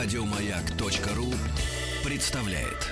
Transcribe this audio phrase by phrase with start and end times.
[0.00, 1.34] Радиомаяк.ру
[2.04, 2.86] представляет.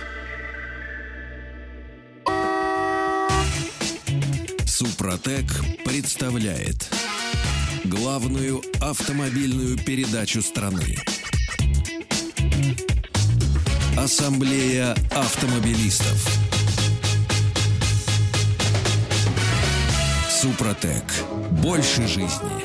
[4.66, 5.44] Супротек
[5.84, 6.90] представляет
[7.84, 10.96] главную автомобильную передачу страны.
[13.96, 16.26] Ассамблея автомобилистов.
[20.28, 21.04] Супротек.
[21.62, 22.64] Больше жизни.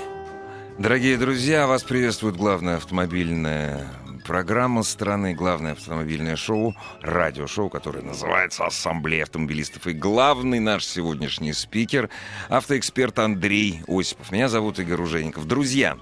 [0.80, 4.01] Дорогие друзья, вас приветствует главная автомобильная
[4.32, 9.88] программа страны, главное автомобильное шоу, радиошоу, которое называется «Ассамблея автомобилистов».
[9.88, 12.10] И главный наш сегодняшний спикер—
[12.50, 14.32] автоэксперт Андрей Осипов.
[14.32, 15.48] Меня зовут Игорь Ужеников.
[15.48, 15.98] Друзья,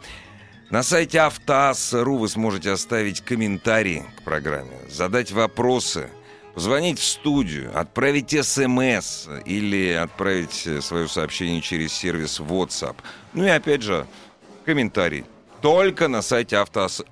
[0.69, 6.11] на сайте автоасс.ру вы сможете оставить комментарии к программе, задать вопросы,
[6.53, 12.97] позвонить в студию, отправить смс или отправить свое сообщение через сервис WhatsApp.
[13.33, 14.05] Ну и опять же,
[14.65, 15.25] комментарий
[15.61, 17.03] только на сайте автоас...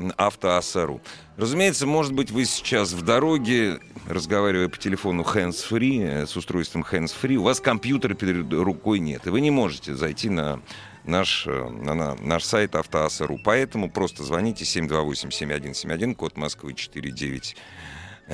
[1.37, 7.43] Разумеется, может быть, вы сейчас в дороге, разговаривая по телефону hands-free, с устройством hands-free, у
[7.43, 10.61] вас компьютера перед рукой нет, и вы не можете зайти на
[11.05, 13.39] наш, на, на наш сайт автоасса.ру.
[13.43, 17.55] Поэтому просто звоните 728-7171, код Москвы 49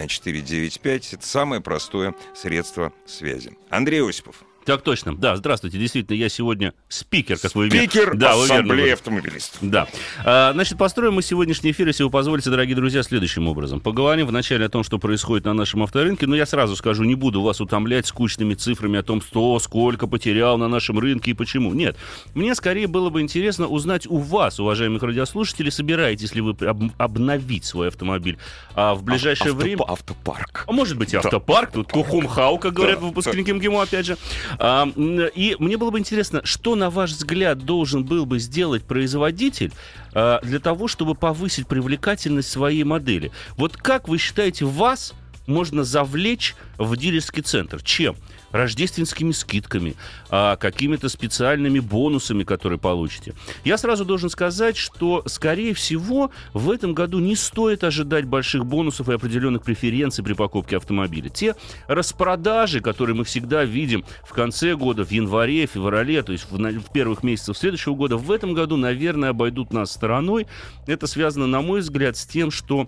[0.07, 1.13] 495.
[1.13, 3.57] Это самое простое средство связи.
[3.69, 4.43] Андрей Осипов.
[4.65, 5.15] Так точно.
[5.15, 5.77] Да, здравствуйте.
[5.77, 9.59] Действительно, я сегодня спикер, как вы Спикер да, Ассамблеи автомобилистов.
[9.61, 9.87] Да.
[10.23, 13.79] А, значит, построим мы сегодняшний эфир, если вы позволите, дорогие друзья, следующим образом.
[13.81, 17.41] Поговорим вначале о том, что происходит на нашем авторынке, но я сразу скажу, не буду
[17.41, 21.73] вас утомлять скучными цифрами о том, что, сколько потерял на нашем рынке и почему.
[21.73, 21.97] Нет.
[22.33, 27.65] Мне скорее было бы интересно узнать у вас, уважаемых радиослушателей, собираетесь ли вы об- обновить
[27.65, 28.37] свой автомобиль
[28.75, 29.83] а в ближайшее Авто, время...
[29.87, 30.65] Автопарк.
[30.67, 33.57] А может быть и автопарк, тут Кухумхау, как говорят да, выпускники да.
[33.57, 34.17] МГИМО, опять же.
[34.59, 39.71] А, и мне было бы интересно, что, на ваш взгляд, должен был бы сделать производитель
[40.13, 43.31] а, для того, чтобы повысить привлекательность своей модели?
[43.57, 45.13] Вот как вы считаете, вас
[45.47, 47.81] можно завлечь в дилерский центр?
[47.83, 48.15] Чем?
[48.53, 49.95] Рождественскими скидками,
[50.29, 53.33] а, какими-то специальными бонусами, которые получите.
[53.65, 59.09] Я сразу должен сказать, что, скорее всего, в этом году не стоит ожидать больших бонусов
[59.09, 61.29] и определенных преференций при покупке автомобиля.
[61.29, 61.55] Те
[61.87, 66.91] распродажи, которые мы всегда видим в конце года, в январе, феврале, то есть в, в
[66.93, 70.45] первых месяцах следующего года, в этом году, наверное, обойдут нас стороной.
[70.85, 72.87] Это связано, на мой взгляд, с тем, что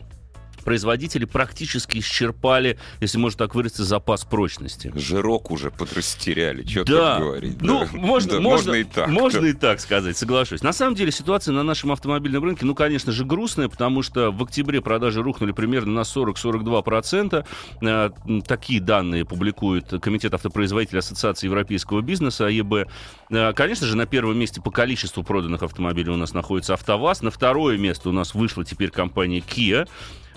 [0.65, 4.91] производители практически исчерпали, если можно так выразиться, запас прочности.
[4.95, 7.15] Жирок уже подрастеряли, что да.
[7.15, 7.61] тут говорить.
[7.61, 7.89] Ну, да.
[7.93, 9.07] можно, да, можно, можно и так.
[9.07, 9.47] Можно да.
[9.47, 10.61] и так сказать, соглашусь.
[10.61, 14.43] На самом деле ситуация на нашем автомобильном рынке, ну, конечно же, грустная, потому что в
[14.43, 17.45] октябре продажи рухнули примерно на 40-42%.
[17.81, 18.09] Э,
[18.45, 22.89] такие данные публикует Комитет автопроизводителей Ассоциации европейского бизнеса, АЕБ.
[23.29, 27.21] Э, конечно же, на первом месте по количеству проданных автомобилей у нас находится АвтоВАЗ.
[27.21, 29.87] На второе место у нас вышла теперь компания Kia.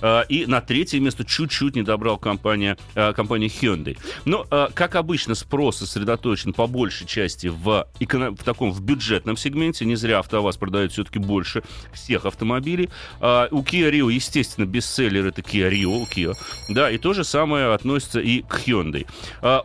[0.00, 3.98] А, и на третье место чуть-чуть не добрал компания, а, компания Hyundai.
[4.25, 9.84] Но, а, как обычно, спрос сосредоточен по большей части в, в таком в бюджетном сегменте.
[9.84, 12.88] Не зря АвтоВАЗ продает все-таки больше всех автомобилей.
[13.20, 16.34] У Kia Rio, естественно, бестселлер это Kia Rio, Kia.
[16.69, 19.06] Да, и то же самое относится и к Hyundai.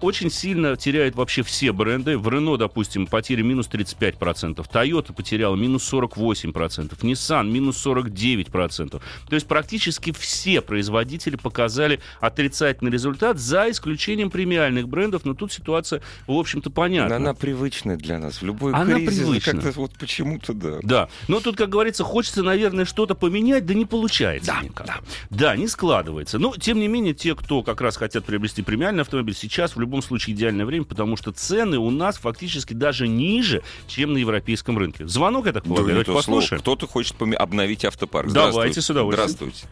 [0.02, 2.18] Очень сильно теряют вообще все бренды.
[2.18, 4.66] В Renault, допустим, потери минус 35%.
[4.72, 6.98] Toyota потеряла минус 48%.
[7.02, 8.90] Nissan минус 49%.
[8.90, 10.23] То есть практически все
[10.62, 17.16] производители показали отрицательный результат, за исключением премиальных брендов, но тут ситуация, в общем-то, понятна.
[17.16, 18.42] Она привычная для нас.
[18.42, 19.54] В любой Она кризис привычна.
[19.54, 20.80] как-то вот почему-то, да.
[20.82, 21.10] Да.
[21.28, 24.88] Но тут, как говорится, хочется, наверное, что-то поменять, да не получается да, никак.
[24.88, 24.96] Да.
[25.30, 26.40] да, не складывается.
[26.40, 30.02] Но, тем не менее, те, кто как раз хотят приобрести премиальный автомобиль, сейчас в любом
[30.02, 35.08] случае идеальное время, потому что цены у нас фактически даже ниже, чем на европейском рынке.
[35.08, 36.62] Звонок, я так полагаю, да, давайте послушаем.
[36.62, 38.32] Кто-то хочет обновить автопарк.
[38.32, 39.30] Давайте с удовольствием.
[39.30, 39.68] Здравствуйте.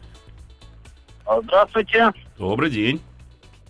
[1.32, 2.12] А, здравствуйте.
[2.38, 3.00] Добрый день.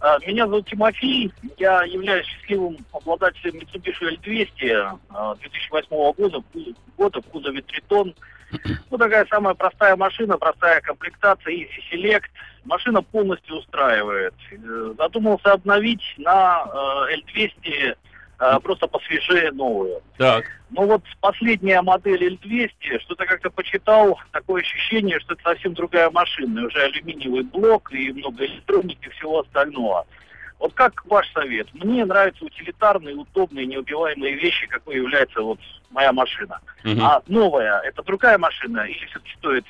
[0.01, 1.33] А, меня зовут Тимофей.
[1.59, 6.43] Я являюсь счастливым обладателем Mitsubishi L200 2008 года,
[6.97, 8.15] года в кузове Тритон.
[8.91, 12.25] Ну, такая самая простая машина, простая комплектация, Easy Select.
[12.65, 14.35] Машина полностью устраивает.
[14.51, 16.67] Э, задумался обновить на
[17.15, 17.97] L200
[18.43, 20.03] а, просто посвежее новую.
[20.19, 20.45] Так.
[20.71, 26.67] Но вот последняя модель L200, что-то как-то почитал, такое ощущение, что это совсем другая машина.
[26.67, 30.07] Уже алюминиевый блок и много электроники и всего остального.
[30.59, 31.69] Вот как ваш совет?
[31.73, 35.61] Мне нравятся утилитарные, удобные, неубиваемые вещи, какой является вот
[35.91, 36.59] моя машина.
[36.85, 37.01] Угу.
[37.01, 39.67] А новая, это другая машина или все-таки стоит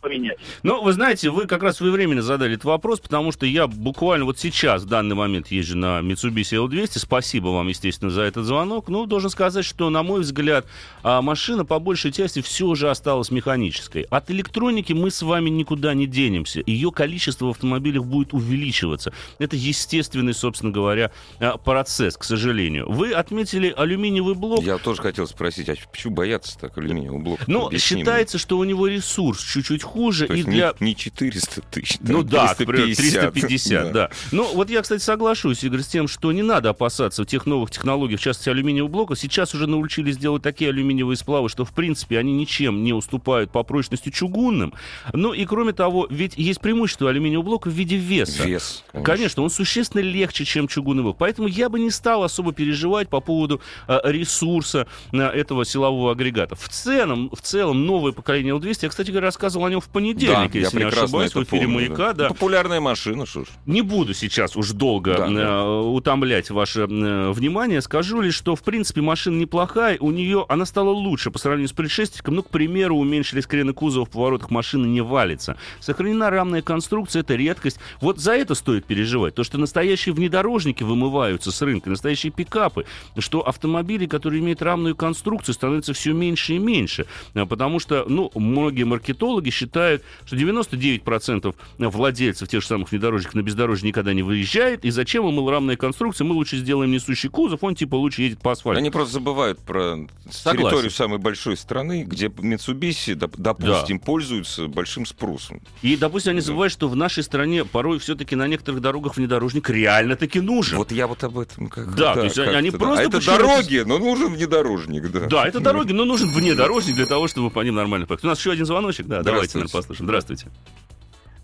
[0.00, 0.38] поменять.
[0.62, 4.38] Ну, вы знаете, вы как раз своевременно задали этот вопрос, потому что я буквально вот
[4.38, 6.98] сейчас, в данный момент, езжу на Mitsubishi L200.
[6.98, 8.88] Спасибо вам, естественно, за этот звонок.
[8.88, 10.66] Ну, должен сказать, что, на мой взгляд,
[11.02, 14.02] а, машина по большей части все же осталась механической.
[14.02, 16.62] От электроники мы с вами никуда не денемся.
[16.66, 19.12] Ее количество в автомобилях будет увеличиваться.
[19.38, 21.10] Это естественный, собственно говоря,
[21.40, 22.90] а, процесс, к сожалению.
[22.90, 24.62] Вы отметили алюминиевый блок.
[24.62, 27.44] Я тоже хотел спросить, а почему бояться так алюминиевого блока?
[27.46, 28.42] Ну, считается, мне.
[28.42, 30.26] что у него ресурс чуть-чуть хуже.
[30.26, 30.74] То и для...
[30.80, 33.92] не, не 400 тысяч, Ну да, 350, 350 да.
[33.92, 34.10] да.
[34.32, 38.16] Ну, вот я, кстати, соглашусь, Игорь, с тем, что не надо опасаться тех новых технологий,
[38.16, 39.16] в частности, алюминиевого блока.
[39.16, 43.62] Сейчас уже научились делать такие алюминиевые сплавы, что, в принципе, они ничем не уступают по
[43.62, 44.74] прочности чугунным.
[45.12, 48.44] Ну и, кроме того, ведь есть преимущество алюминиевого блока в виде веса.
[48.44, 49.12] Вес, конечно.
[49.12, 51.16] конечно, он существенно легче, чем чугунный блок.
[51.18, 56.54] Поэтому я бы не стал особо переживать по поводу э, ресурса э, этого силового агрегата.
[56.54, 60.52] В целом, в целом, новое поколение L200, я, кстати говоря, рассказывал о нем в понедельник,
[60.52, 62.12] да, если не ошибаюсь, в эфире помню, «Маяка».
[62.12, 62.28] Да.
[62.28, 62.28] Да.
[62.28, 63.48] Популярная машина, что ж.
[63.66, 67.80] Не буду сейчас уж долго да, э, утомлять ваше э, внимание.
[67.80, 69.98] Скажу лишь, что, в принципе, машина неплохая.
[70.00, 72.34] У нее она стала лучше по сравнению с предшественником.
[72.34, 75.56] Ну, к примеру, уменьшились крены кузова в поворотах, машина не валится.
[75.80, 77.78] Сохранена рамная конструкция, это редкость.
[78.00, 79.34] Вот за это стоит переживать.
[79.34, 82.84] То, что настоящие внедорожники вымываются с рынка, настоящие пикапы,
[83.16, 87.06] что автомобили, которые имеют рамную конструкцию, становятся все меньше и меньше.
[87.34, 93.42] Э, потому что, ну, многие маркетологи считают, что 99% владельцев тех же самых внедорожников на
[93.42, 97.74] бездорожье никогда не выезжает, и зачем ему рамная конструкция, мы лучше сделаем несущий кузов, он
[97.74, 98.78] типа лучше едет по асфальту.
[98.78, 100.68] Они просто забывают про Согласен.
[100.68, 104.04] территорию самой большой страны, где Mitsubishi, допустим, да.
[104.04, 105.60] пользуются большим спросом.
[105.82, 110.40] И, допустим, они забывают, что в нашей стране порой все-таки на некоторых дорогах внедорожник реально-таки
[110.40, 110.78] нужен.
[110.78, 112.78] Вот я вот об этом как Да, да то есть они да.
[112.78, 113.02] просто...
[113.02, 115.26] А это дороги, но нужен внедорожник, да.
[115.26, 118.24] Да, это дороги, но нужен внедорожник для того, чтобы по ним нормально поехать.
[118.24, 120.06] У нас еще один звоночек, да, давайте, наверное, послушаем.
[120.06, 120.46] Здравствуйте.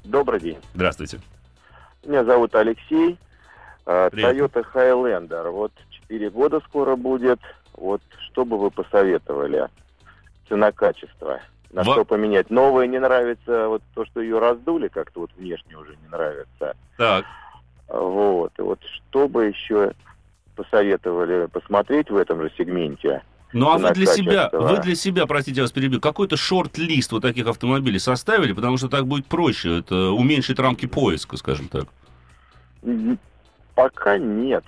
[0.04, 0.58] Добрый день.
[0.74, 1.20] Здравствуйте.
[2.04, 3.18] Меня зовут Алексей.
[3.86, 5.50] А, Toyota Highlander.
[5.50, 5.72] Вот
[6.08, 7.40] 4 года скоро будет.
[7.74, 9.68] Вот что бы вы посоветовали?
[10.48, 11.40] Цена-качество.
[11.72, 11.92] На Во...
[11.92, 12.50] что поменять?
[12.50, 16.76] Новое не нравится, вот то, что ее раздули, как-то вот внешне уже не нравится.
[16.96, 17.24] Так.
[17.88, 18.52] Вот.
[18.58, 19.92] И вот что бы еще
[20.54, 23.22] посоветовали посмотреть в этом же сегменте?
[23.54, 27.22] Ну а вы для себя, вы для себя, простите, я вас перебью, какой-то шорт-лист вот
[27.22, 31.84] таких автомобилей составили, потому что так будет проще, это уменьшит рамки поиска, скажем так.
[33.74, 34.64] Пока нет.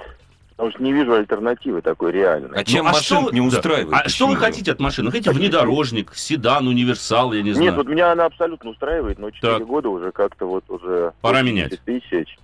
[0.57, 2.59] Потому что не вижу альтернативы такой реальной.
[2.59, 3.91] А чем ну, а машин что, не устраивает?
[3.91, 4.03] Да.
[4.07, 5.11] А что вы хотите от машины?
[5.11, 7.71] Хотите внедорожник, седан, универсал, я не знаю.
[7.71, 9.67] Нет, вот меня она абсолютно устраивает, но 4 так.
[9.67, 11.13] года уже как-то вот уже...
[11.21, 11.79] Пора менять.
[11.85, 12.39] Тысяч.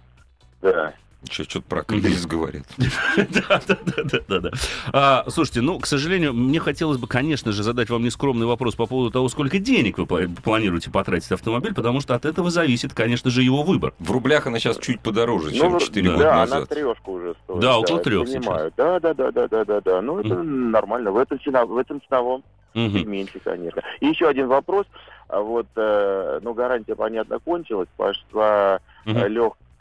[0.61, 0.93] Да.
[1.31, 2.65] Что, что-то про кризис говорит.
[2.77, 4.51] Да, да, да, да, да.
[4.93, 8.87] А, слушайте, ну, к сожалению, мне хотелось бы, конечно же, задать вам нескромный вопрос по
[8.87, 13.43] поводу того, сколько денег вы планируете потратить автомобиль, потому что от этого зависит, конечно же,
[13.43, 13.95] его выбор.
[13.99, 16.51] В рублях она сейчас чуть подороже, чем 4 ну, года да, назад.
[16.51, 17.61] Да, она трешку уже стоит.
[17.61, 18.73] Да, около трех сейчас.
[18.77, 20.03] Да, да, да, да, да, да, да.
[20.03, 21.13] Ну, это нормально.
[21.13, 22.43] В этом, в этом ценовом
[22.75, 23.83] сегменте, конечно.
[24.01, 24.87] И еще один вопрос.
[25.29, 29.29] А вот, э, ну, гарантия, понятно, кончилась, пошла э,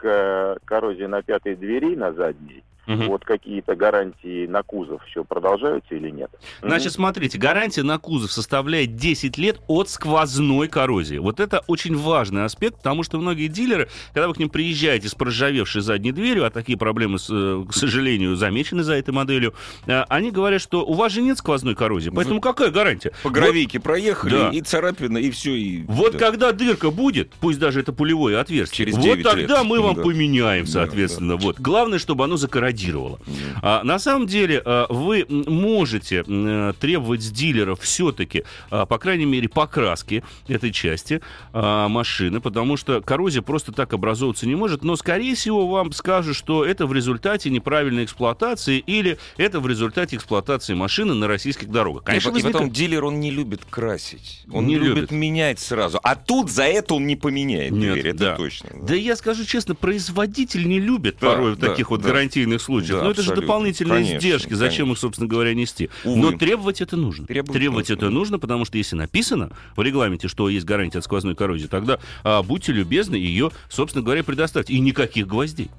[0.02, 3.04] легкая коррозия на пятой двери, на задней, Угу.
[3.04, 6.30] Вот какие-то гарантии на кузов еще продолжаются или нет?
[6.62, 11.18] Значит, смотрите, гарантия на кузов составляет 10 лет от сквозной коррозии.
[11.18, 15.14] Вот это очень важный аспект, потому что многие дилеры, когда вы к ним приезжаете с
[15.14, 19.54] проржавевшей задней дверью, а такие проблемы, э, к сожалению, замечены за этой моделью,
[19.86, 23.12] э, они говорят, что у вас же нет сквозной коррозии, поэтому вы какая гарантия?
[23.22, 24.50] По гравийке вот, проехали, да.
[24.50, 25.54] и царапина, и все.
[25.54, 25.84] И...
[25.84, 26.18] Вот да.
[26.18, 29.66] когда дырка будет, пусть даже это пулевое отверстие, Через вот тогда лет.
[29.66, 30.02] мы вам да.
[30.02, 31.34] поменяем, соответственно.
[31.34, 31.46] Да, да.
[31.46, 31.60] Вот.
[31.60, 33.16] Главное, чтобы оно закоррозировало деградировала.
[33.16, 33.58] Mm-hmm.
[33.62, 39.26] А, на самом деле а, вы можете а, требовать с дилеров все-таки, а, по крайней
[39.26, 41.20] мере, покраски этой части
[41.52, 46.36] а, машины, потому что коррозия просто так образовываться не может, но, скорее всего, вам скажут,
[46.36, 52.04] что это в результате неправильной эксплуатации или это в результате эксплуатации машины на российских дорогах.
[52.04, 52.54] Конечно, и, возникает...
[52.54, 54.44] и потом дилер, он не любит красить.
[54.50, 56.00] Он не любит, любит менять сразу.
[56.02, 58.36] А тут за это он не поменяет Нет, дверь, это да.
[58.36, 58.70] точно.
[58.72, 58.88] Да.
[58.88, 62.08] да я скажу честно, производитель не любит да, порой да, таких вот да.
[62.08, 62.98] гарантийных случаях.
[62.98, 64.54] Да, Но это же дополнительные конечно, издержки.
[64.54, 64.92] Зачем конечно.
[64.92, 65.90] их, собственно говоря, нести?
[66.04, 66.20] Увы.
[66.20, 67.26] Но требовать это нужно.
[67.26, 71.34] Требовать, требовать это нужно, потому что если написано в регламенте, что есть гарантия от сквозной
[71.34, 74.70] коррозии, тогда а, будьте любезны ее, собственно говоря, предоставить.
[74.70, 75.70] И никаких гвоздей.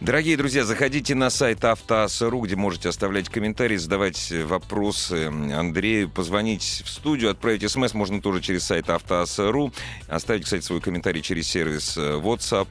[0.00, 6.88] Дорогие друзья, заходите на сайт автоаса.ру, где можете оставлять комментарии, задавать вопросы Андрею, позвонить в
[6.88, 9.74] студию, отправить смс можно тоже через сайт автоаса.ру,
[10.08, 12.68] оставить, кстати, свой комментарий через сервис WhatsApp.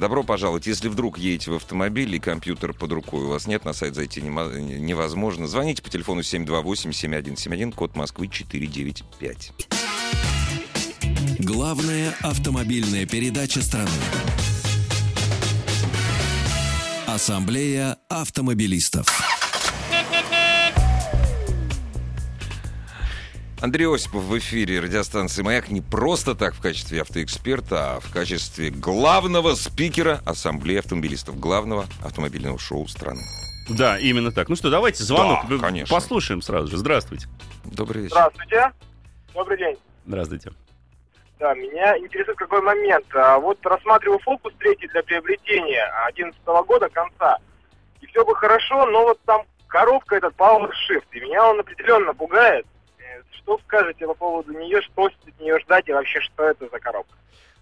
[0.00, 0.66] Добро пожаловать.
[0.66, 4.22] Если вдруг едете в автомобиле и компьютер под рукой, у вас нет, на сайт зайти
[4.22, 5.46] невозможно.
[5.46, 9.52] Звоните по телефону 728-7171, код Москвы 495.
[11.40, 13.90] Главная автомобильная передача страны.
[17.06, 19.39] Ассамблея автомобилистов.
[23.62, 28.70] Андрей Осипов в эфире радиостанции «Маяк» не просто так в качестве автоэксперта, а в качестве
[28.70, 33.20] главного спикера Ассамблеи автомобилистов, главного автомобильного шоу страны.
[33.68, 34.48] Да, именно так.
[34.48, 35.94] Ну что, давайте звонок да, конечно.
[35.94, 36.78] послушаем сразу же.
[36.78, 37.28] Здравствуйте.
[37.64, 38.14] Добрый вечер.
[38.14, 38.72] Здравствуйте.
[39.34, 39.76] Добрый день.
[40.06, 40.52] Здравствуйте.
[41.38, 43.04] Да, меня интересует какой момент.
[43.12, 47.36] А вот рассматриваю фокус третий для приобретения 2011 года конца.
[48.00, 52.14] И все бы хорошо, но вот там коробка этот Power Shift, и меня он определенно
[52.14, 52.64] пугает.
[53.30, 57.16] Что скажете по поводу нее, что от нее ждать и вообще что это за коробка?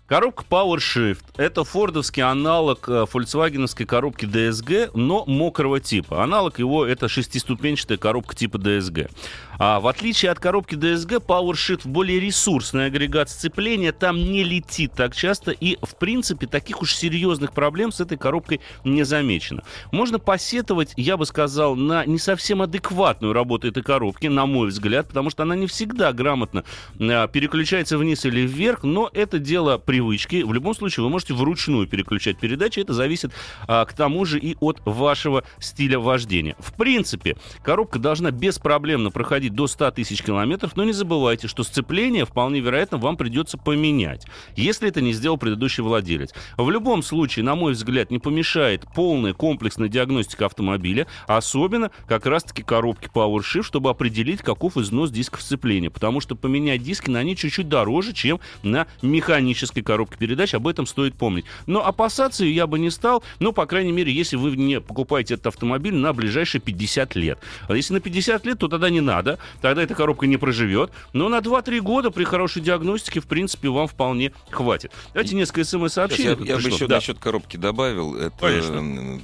[0.08, 6.22] Коробка PowerShift– это фордовский аналог э, фольксвагеновской коробки DSG, но мокрого типа.
[6.22, 9.10] Аналог его– это шестиступенчатая коробка типа DSG.
[9.58, 15.14] А в отличие от коробки DSG, PowerShift более ресурсный агрегат сцепления, там не летит так
[15.14, 19.62] часто, и, в принципе, таких уж серьезных проблем с этой коробкой не замечено.
[19.92, 25.08] Можно посетовать, я бы сказал, на не совсем адекватную работу этой коробки, на мой взгляд,
[25.08, 26.64] потому что она не всегда грамотно
[26.98, 30.44] а, переключается вниз или вверх, но это дело привычки.
[30.44, 33.32] В любом случае, вы можете вручную переключать передачи, это зависит
[33.66, 36.54] а, к тому же и от вашего стиля вождения.
[36.60, 42.24] В принципе, коробка должна беспроблемно проходить до 100 тысяч километров, но не забывайте, что сцепление
[42.24, 44.24] вполне вероятно вам придется поменять,
[44.54, 46.32] если это не сделал предыдущий владелец.
[46.56, 52.62] В любом случае, на мой взгляд, не помешает полная комплексная диагностика автомобиля, особенно как раз-таки
[52.62, 57.68] коробки PowerShift, чтобы определить, каков износ дисков сцепления, потому что поменять диски на ней чуть-чуть
[57.68, 61.46] дороже, чем на механической коробке передач, об этом стоит помнить.
[61.66, 65.48] Но опасаться я бы не стал, ну, по крайней мере, если вы не покупаете этот
[65.48, 67.38] автомобиль на ближайшие 50 лет.
[67.68, 70.90] А если на 50 лет, то тогда не надо, тогда эта коробка не проживет.
[71.14, 74.92] Но на 2-3 года при хорошей диагностике, в принципе, вам вполне хватит.
[75.14, 76.46] Давайте несколько смс-сообщений.
[76.46, 76.96] Я, я бы еще да.
[76.96, 78.14] насчет коробки добавил.
[78.14, 79.20] Это Конечно.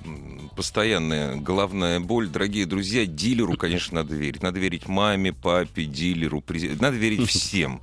[0.55, 2.29] Постоянная головная боль.
[2.29, 4.43] Дорогие друзья, дилеру, конечно, надо верить.
[4.43, 6.43] Надо верить маме, папе, дилеру.
[6.81, 7.81] Надо верить всем.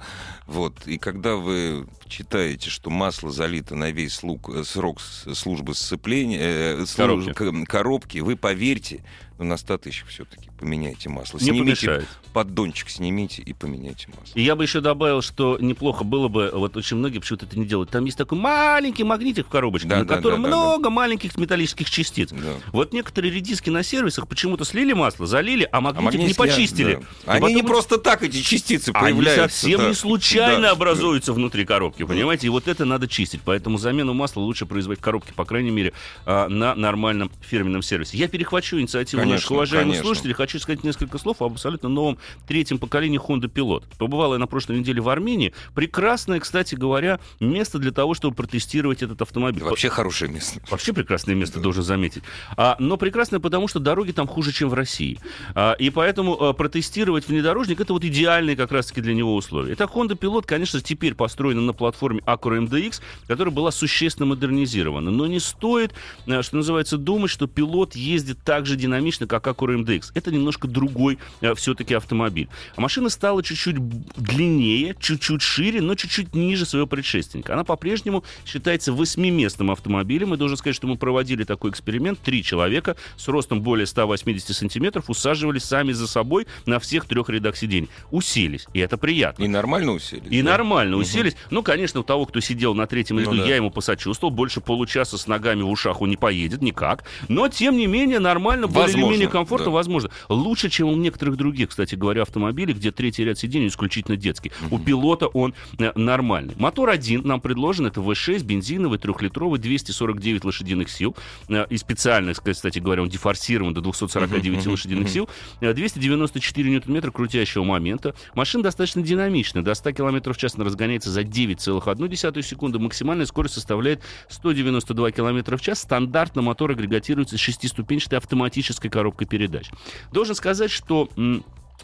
[0.47, 0.87] Вот.
[0.87, 6.85] И когда вы читаете, что масло залито на весь лук, э, срок службы сцепления, э,
[6.95, 7.65] коробки.
[7.65, 9.03] коробки, вы поверьте,
[9.41, 11.39] но на 100 тысяч все-таки поменяйте масло.
[11.39, 12.07] Не снимите помешает.
[12.31, 14.31] поддончик, снимите и поменяйте масло.
[14.35, 17.65] И я бы еще добавил, что неплохо было бы, вот очень многие почему-то это не
[17.65, 20.89] делают, там есть такой маленький магнитик в коробочке, да, на да, котором да, много да.
[20.91, 22.29] маленьких металлических частиц.
[22.29, 22.53] Да.
[22.71, 26.93] Вот некоторые редиски на сервисах почему-то слили масло, залили, а магнитик, а магнитик не почистили.
[27.25, 27.33] Да.
[27.33, 27.55] Они потом...
[27.55, 29.41] не просто так, эти частицы появляются.
[29.41, 29.87] Они совсем да.
[29.87, 31.37] не случайно да, образуются да.
[31.37, 32.45] внутри коробки, понимаете?
[32.45, 33.41] И вот это надо чистить.
[33.43, 35.93] Поэтому замену масла лучше производить в коробке, по крайней мере,
[36.27, 38.17] а, на нормальном фирменном сервисе.
[38.17, 40.07] Я перехвачу инициативу конечно, наших уважаемых конечно.
[40.07, 40.33] слушателей.
[40.33, 43.83] Хочу сказать несколько слов об абсолютно новом третьем поколении Honda Pilot.
[43.97, 45.53] Побывала я на прошлой неделе в Армении.
[45.75, 49.63] Прекрасное, кстати говоря, место для того, чтобы протестировать этот автомобиль.
[49.63, 50.61] Вообще хорошее место.
[50.69, 51.63] Вообще прекрасное место, да.
[51.63, 52.23] должен заметить.
[52.57, 55.19] А, но прекрасное, потому что дороги там хуже, чем в России.
[55.55, 59.73] А, и поэтому а, протестировать внедорожник это вот идеальные как раз-таки для него условия.
[59.73, 65.11] Итак, Honda Pilot, конечно, теперь построена на платформе Acura MDX, которая была существенно модернизирована.
[65.11, 65.93] Но не стоит,
[66.27, 70.11] а, что называется, думать, что пилот ездит так же динамично, как Acura MDX.
[70.13, 72.49] Это немножко другой э, все-таки автомобиль.
[72.75, 73.77] А машина стала чуть-чуть
[74.15, 77.53] длиннее, чуть-чуть шире, но чуть-чуть ниже своего предшественника.
[77.53, 80.33] Она по-прежнему считается восьмиместным автомобилем.
[80.33, 82.19] И должен сказать, что мы проводили такой эксперимент.
[82.19, 87.57] Три человека с ростом более 180 сантиметров усаживались сами за собой на всех трех рядах
[87.57, 87.89] сидений.
[88.11, 88.67] Уселись.
[88.73, 89.43] И это приятно.
[89.43, 90.23] И нормально уселись.
[90.29, 90.51] И да?
[90.51, 91.03] нормально угу.
[91.03, 91.35] уселись.
[91.49, 93.47] Ну, конечно, у того, кто сидел на третьем ряду, ну, да.
[93.47, 94.31] я ему посочувствовал.
[94.31, 97.03] Больше получаса с ногами в ушах он не поедет никак.
[97.27, 99.71] Но, тем не менее, нормально, более или менее комфортно, да.
[99.71, 100.09] возможно.
[100.29, 104.51] Лучше, чем у некоторых других, кстати говоря, автомобилей, где третий ряд сидений исключительно детский.
[104.69, 106.55] У пилота он э, нормальный.
[106.57, 111.15] Мотор один нам предложен, это V6, бензиновый, трехлитровый, 249 лошадиных сил.
[111.49, 115.29] Э, и специально, кстати говоря, он дефорсирован до 249 лошадиных сил.
[115.59, 118.13] 294 э, ньютон-метра крутящего момента.
[118.35, 119.63] Машина достаточно динамичная.
[119.63, 122.79] До 100 км в час она разгоняется за 9,1 секунды.
[122.79, 125.81] Максимальная скорость составляет 192 км в час.
[125.81, 129.69] Стандартно мотор агрегатируется с шестиступенчатой автоматической коробкой передач.
[130.11, 131.09] Должен сказать, что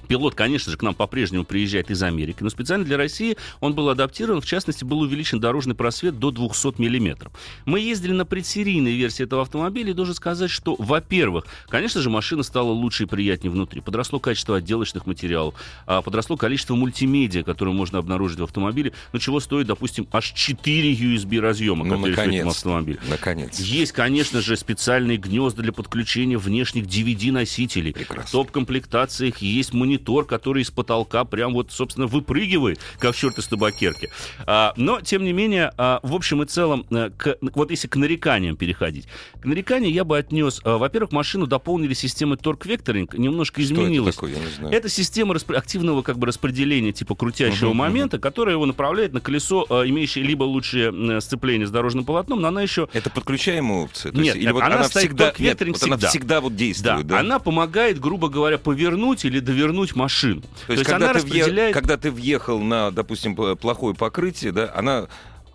[0.07, 3.89] Пилот, конечно же, к нам по-прежнему приезжает из Америки, но специально для России он был
[3.89, 7.31] адаптирован, в частности, был увеличен дорожный просвет до 200 миллиметров.
[7.65, 12.43] Мы ездили на предсерийной версии этого автомобиля и должен сказать, что, во-первых, конечно же, машина
[12.43, 13.81] стала лучше и приятнее внутри.
[13.81, 19.39] Подросло качество отделочных материалов, а, подросло количество мультимедиа, которые можно обнаружить в автомобиле, ну, чего
[19.39, 22.99] стоит, допустим, аж 4 USB разъема, ну, которые наконец, в этом автомобиле.
[23.09, 23.59] Наконец.
[23.59, 27.93] Есть, конечно же, специальные гнезда для подключения внешних DVD-носителей.
[27.93, 33.47] В топ-комплектациях есть монитор монитор, который из потолка прям вот, собственно, выпрыгивает, как черт из
[33.47, 34.09] табакерки.
[34.45, 37.95] А, но, тем не менее, а, в общем и целом, а, к, вот если к
[37.95, 39.07] нареканиям переходить.
[39.41, 44.15] К нареканиям я бы отнес, а, во-первых, машину дополнили системой торк-векторинг, немножко изменилась.
[44.15, 44.43] Что это такое?
[44.43, 44.73] Я не знаю.
[44.73, 45.51] Это система расп...
[45.51, 48.21] активного как бы распределения типа крутящего uh-huh, момента, uh-huh.
[48.21, 52.61] которая его направляет на колесо, а, имеющее либо лучшее сцепление с дорожным полотном, но она
[52.61, 52.89] еще...
[52.93, 54.11] Это подключаемая опция?
[54.11, 55.95] Нет, есть, или вот она, она всегда, нет, вот всегда.
[55.95, 57.19] она всегда вот действует, да, да?
[57.19, 60.41] Она помогает, грубо говоря, повернуть или довернуть машину.
[60.41, 61.53] То, То есть, есть когда, она ты распределяет...
[61.53, 61.73] въех...
[61.73, 65.07] когда ты въехал на, допустим, плохое покрытие, да, она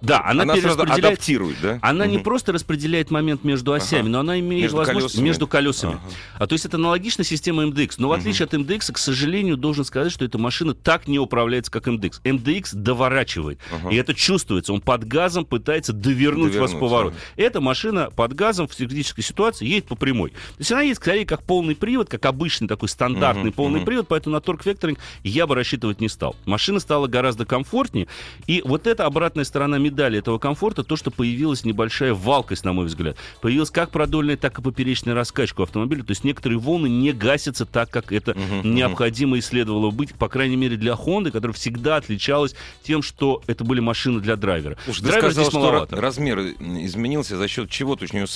[0.02, 1.04] да, она, она перераспределяет...
[1.04, 1.78] адаптирует, да?
[1.80, 2.12] Она угу.
[2.12, 4.11] не просто распределяет момент между осями, ага.
[4.11, 5.25] но она имеет между возможность колесами.
[5.25, 5.92] между колесами.
[5.94, 6.14] Ага.
[6.38, 7.94] А то есть это аналогично системе MDX.
[7.99, 8.56] Но в отличие угу.
[8.56, 12.23] от MDX, к сожалению, должен сказать, что эта машина так не управляется, как MDX.
[12.25, 13.61] MDX доворачивает.
[13.73, 13.90] Ага.
[13.90, 14.73] И это чувствуется.
[14.73, 17.14] Он под газом пытается довернуть, довернуть вас в поворот.
[17.14, 17.42] Да.
[17.42, 20.30] Эта машина под газом в критической ситуации едет по прямой.
[20.30, 23.56] То есть она едет скорее как полный привод, как обычный такой стандартный угу.
[23.56, 23.87] полный угу.
[23.87, 26.35] привод, поэтому на торг-векторинг я бы рассчитывать не стал.
[26.44, 28.09] Машина стала гораздо комфортнее.
[28.47, 32.87] И вот эта обратная сторона медали этого комфорта то, что появилась небольшая валкость, на мой
[32.87, 33.16] взгляд.
[33.40, 36.02] Появилась как продольная, так и поперечная раскачка автомобиля.
[36.02, 39.40] То есть некоторые волны не гасятся так, как это uh-huh, необходимо uh-huh.
[39.40, 43.80] и следовало быть, по крайней мере, для Honda, которая всегда отличалась тем, что это были
[43.80, 44.76] машины для драйвера.
[44.84, 46.00] Слушай, Драйвер ты сказал, здесь маловато.
[46.00, 47.96] размер изменился за счет чего?
[47.96, 48.26] То есть у него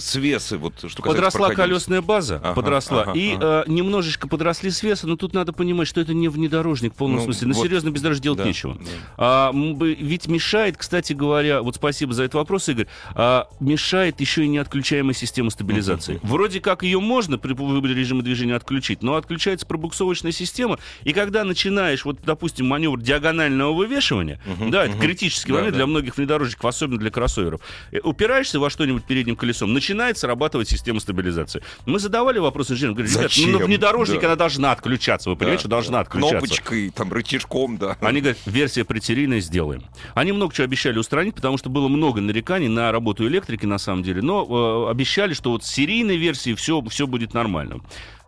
[0.00, 3.02] свесы, вот, что Подросла колесная база, ага, подросла.
[3.02, 3.64] Ага, и ага.
[3.66, 7.24] Э, немножечко подросли свесы, но тут надо понимать, что это не внедорожник в полном ну,
[7.24, 7.48] смысле.
[7.48, 8.74] На вот, серьезно бездорожье делать да, нечего.
[8.74, 8.90] Да.
[9.16, 14.48] А, ведь мешает, кстати говоря, вот спасибо за этот вопрос, Игорь, а, мешает еще и
[14.48, 16.16] неотключаемая система стабилизации.
[16.16, 16.20] Uh-huh.
[16.22, 21.44] Вроде как ее можно при выборе режима движения отключить, но отключается пробуксовочная система, и когда
[21.44, 25.00] начинаешь, вот, допустим, маневр диагонального вывешивания, uh-huh, да, это uh-huh.
[25.00, 29.72] критический момент да, для многих внедорожников, особенно для кроссоверов, э, упираешься во что-нибудь передним колесом,
[29.72, 31.62] начинает срабатывать система стабилизации.
[31.86, 34.28] Мы задавали вопрос инженерам, говорили, ребят, ну, на внедорожнике да.
[34.28, 36.00] она должна отключаться, вы понимаете, да, что должна да.
[36.00, 36.38] отключаться.
[36.38, 37.96] Кнопочкой, там, рычажком, да.
[38.00, 39.84] Они говорят, версия предсерийная сделаем.
[40.14, 44.02] Они много чего обещали устранить, потому что было много нареканий на работу электрики, на самом
[44.02, 47.80] деле, но э, обещали, что вот с серийной версией все, все будет нормально.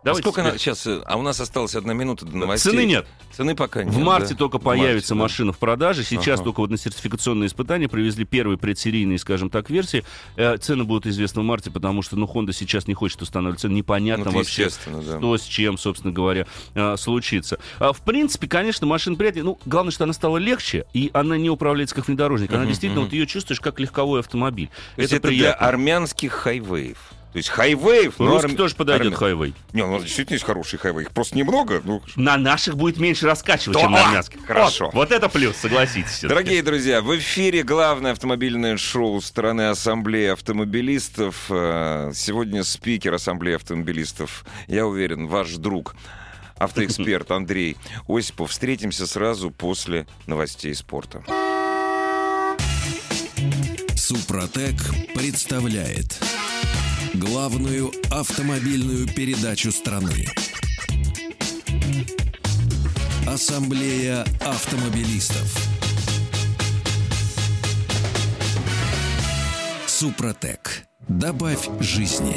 [0.05, 0.53] Давайте а сколько теперь...
[0.53, 0.59] на...
[0.59, 0.85] сейчас?
[0.85, 2.71] Э, а у нас осталась одна минута до новостей.
[2.71, 3.07] Цены нет.
[3.35, 3.91] Цены пока нет.
[3.91, 4.37] В марте да?
[4.37, 5.55] только появится марте, машина да.
[5.55, 6.03] в продаже.
[6.03, 6.43] Сейчас ага.
[6.43, 10.05] только вот на сертификационные испытания привезли первые предсерийные, скажем так, версии.
[10.35, 13.73] Э, цены будут известны в марте, потому что, ну, Honda сейчас не хочет устанавливать цены.
[13.73, 15.17] Непонятно ну, вообще, да.
[15.17, 17.57] что с чем, собственно говоря, э, случится.
[17.79, 19.43] А, в принципе, конечно, машина приятнее.
[19.43, 22.53] Ну, главное, что она стала легче, и она не управляется как внедорожник.
[22.53, 23.05] Она uh-huh, действительно, uh-huh.
[23.05, 24.69] вот ее чувствуешь как легковой автомобиль.
[24.97, 25.57] То это, это приятно.
[25.57, 26.99] для армянских хайвеев.
[27.35, 28.17] То есть хайвеев...
[28.17, 29.53] Русский тоже подойдет хайвей.
[29.73, 31.01] Не, у нас действительно есть хороший хайвей.
[31.01, 31.81] Их просто немного.
[31.83, 32.01] Ну...
[32.15, 34.45] На наших будет меньше раскачивать, чем на армянских.
[34.45, 34.85] Хорошо.
[34.85, 36.21] Вот, вот это плюс, согласитесь.
[36.21, 41.47] Дорогие друзья, в эфире главное автомобильное шоу страны Ассамблеи автомобилистов.
[41.49, 45.93] Э, сегодня спикер Ассамблеи автомобилистов, я уверен, ваш друг
[46.57, 47.75] автоэксперт Андрей
[48.07, 48.51] Осипов.
[48.51, 51.21] Встретимся сразу после новостей спорта.
[53.97, 54.75] Супротек
[55.13, 56.17] представляет
[57.19, 60.25] главную автомобильную передачу страны.
[63.27, 65.55] Ассамблея автомобилистов.
[69.87, 70.85] Супротек.
[71.07, 72.35] Добавь жизни.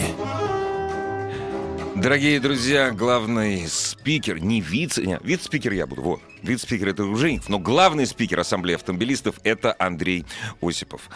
[1.97, 7.59] Дорогие друзья, главный спикер, не вице, не, вице-спикер я буду, вот, вице-спикер это уже, но
[7.59, 10.25] главный спикер Ассамблеи автомобилистов это Андрей
[10.63, 11.11] Осипов.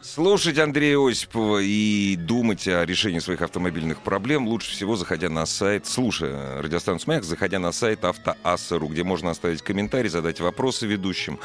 [0.00, 5.88] Слушать Андрея Осипова и думать о решении своих автомобильных проблем лучше всего заходя на сайт,
[5.88, 11.40] слушая радиостанцию «Маяк», заходя на сайт автоасса.ру, где можно оставить комментарий, задать вопросы ведущим.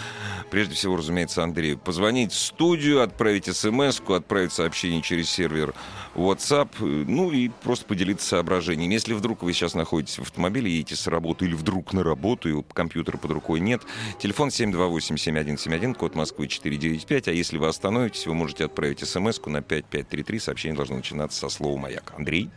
[0.52, 1.80] Прежде всего, разумеется, Андрею.
[1.80, 5.74] Позвонить в студию, отправить смс отправить сообщение через сервер
[6.14, 8.94] WhatsApp, ну и просто поделиться соображениями.
[8.94, 12.64] Если вдруг вы сейчас находитесь в автомобиле, едете с работы или вдруг на работу, и
[12.72, 13.82] компьютера под рукой нет,
[14.20, 19.62] телефон 728-7171, код Москвы 495, а если вы остановитесь, вы можете можете отправить смс на
[19.62, 20.40] 5533.
[20.40, 22.14] Сообщение должно начинаться со слова «Маяк».
[22.18, 22.50] Андрей?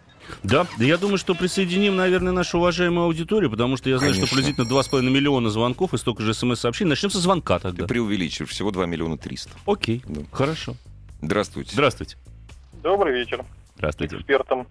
[0.42, 4.27] Да, я думаю, что присоединим, наверное, нашу уважаемую аудиторию, потому что я знаю, Конечно.
[4.27, 6.90] что приблизительно 2,5 миллиона звонков и столько же смс-сообщений.
[6.90, 7.85] Начнем со звонка тогда.
[7.85, 9.51] Ты преувеличиваешь, всего 2 миллиона 300.
[9.66, 10.22] Окей, да.
[10.33, 10.75] хорошо.
[11.22, 11.70] Здравствуйте.
[11.72, 12.16] Здравствуйте.
[12.83, 13.44] Добрый вечер.
[13.77, 14.16] Здравствуйте.
[14.16, 14.66] Экспертам.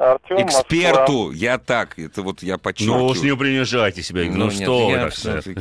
[0.00, 1.34] Артем, Эксперту, Москва.
[1.34, 3.00] я так, это вот я подчеркиваю.
[3.00, 5.12] Ну уж не принижайте себя, ну, ну что нет,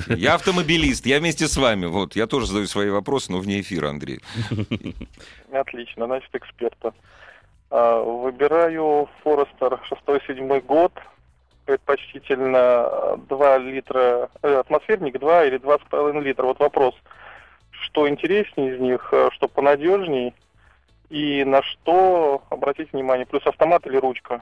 [0.08, 3.60] я, я автомобилист, я вместе с вами, вот, я тоже задаю свои вопросы, но вне
[3.60, 4.21] эфира, Андрей.
[5.52, 6.93] Отлично, значит, эксперта.
[7.69, 10.93] А, выбираю Форестер 6-7 год,
[11.65, 16.45] предпочтительно 2 литра, э, атмосферник 2 или 2,5 литра.
[16.45, 16.95] Вот вопрос,
[17.71, 20.34] что интереснее из них, э, что понадежней–
[21.10, 23.26] и на что обратить внимание?
[23.26, 24.41] Плюс автомат или ручка?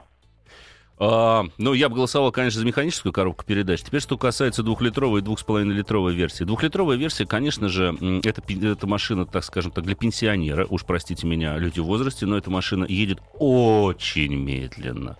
[1.00, 3.82] А, ну, я бы голосовал, конечно, за механическую коробку передач.
[3.82, 6.42] Теперь, что касается двухлитровой и двух с половиной литровой версии.
[6.42, 10.66] Двухлитровая версия, конечно же, это, это машина, так скажем так, для пенсионера.
[10.68, 15.16] Уж простите меня, люди в возрасте, но эта машина едет очень медленно.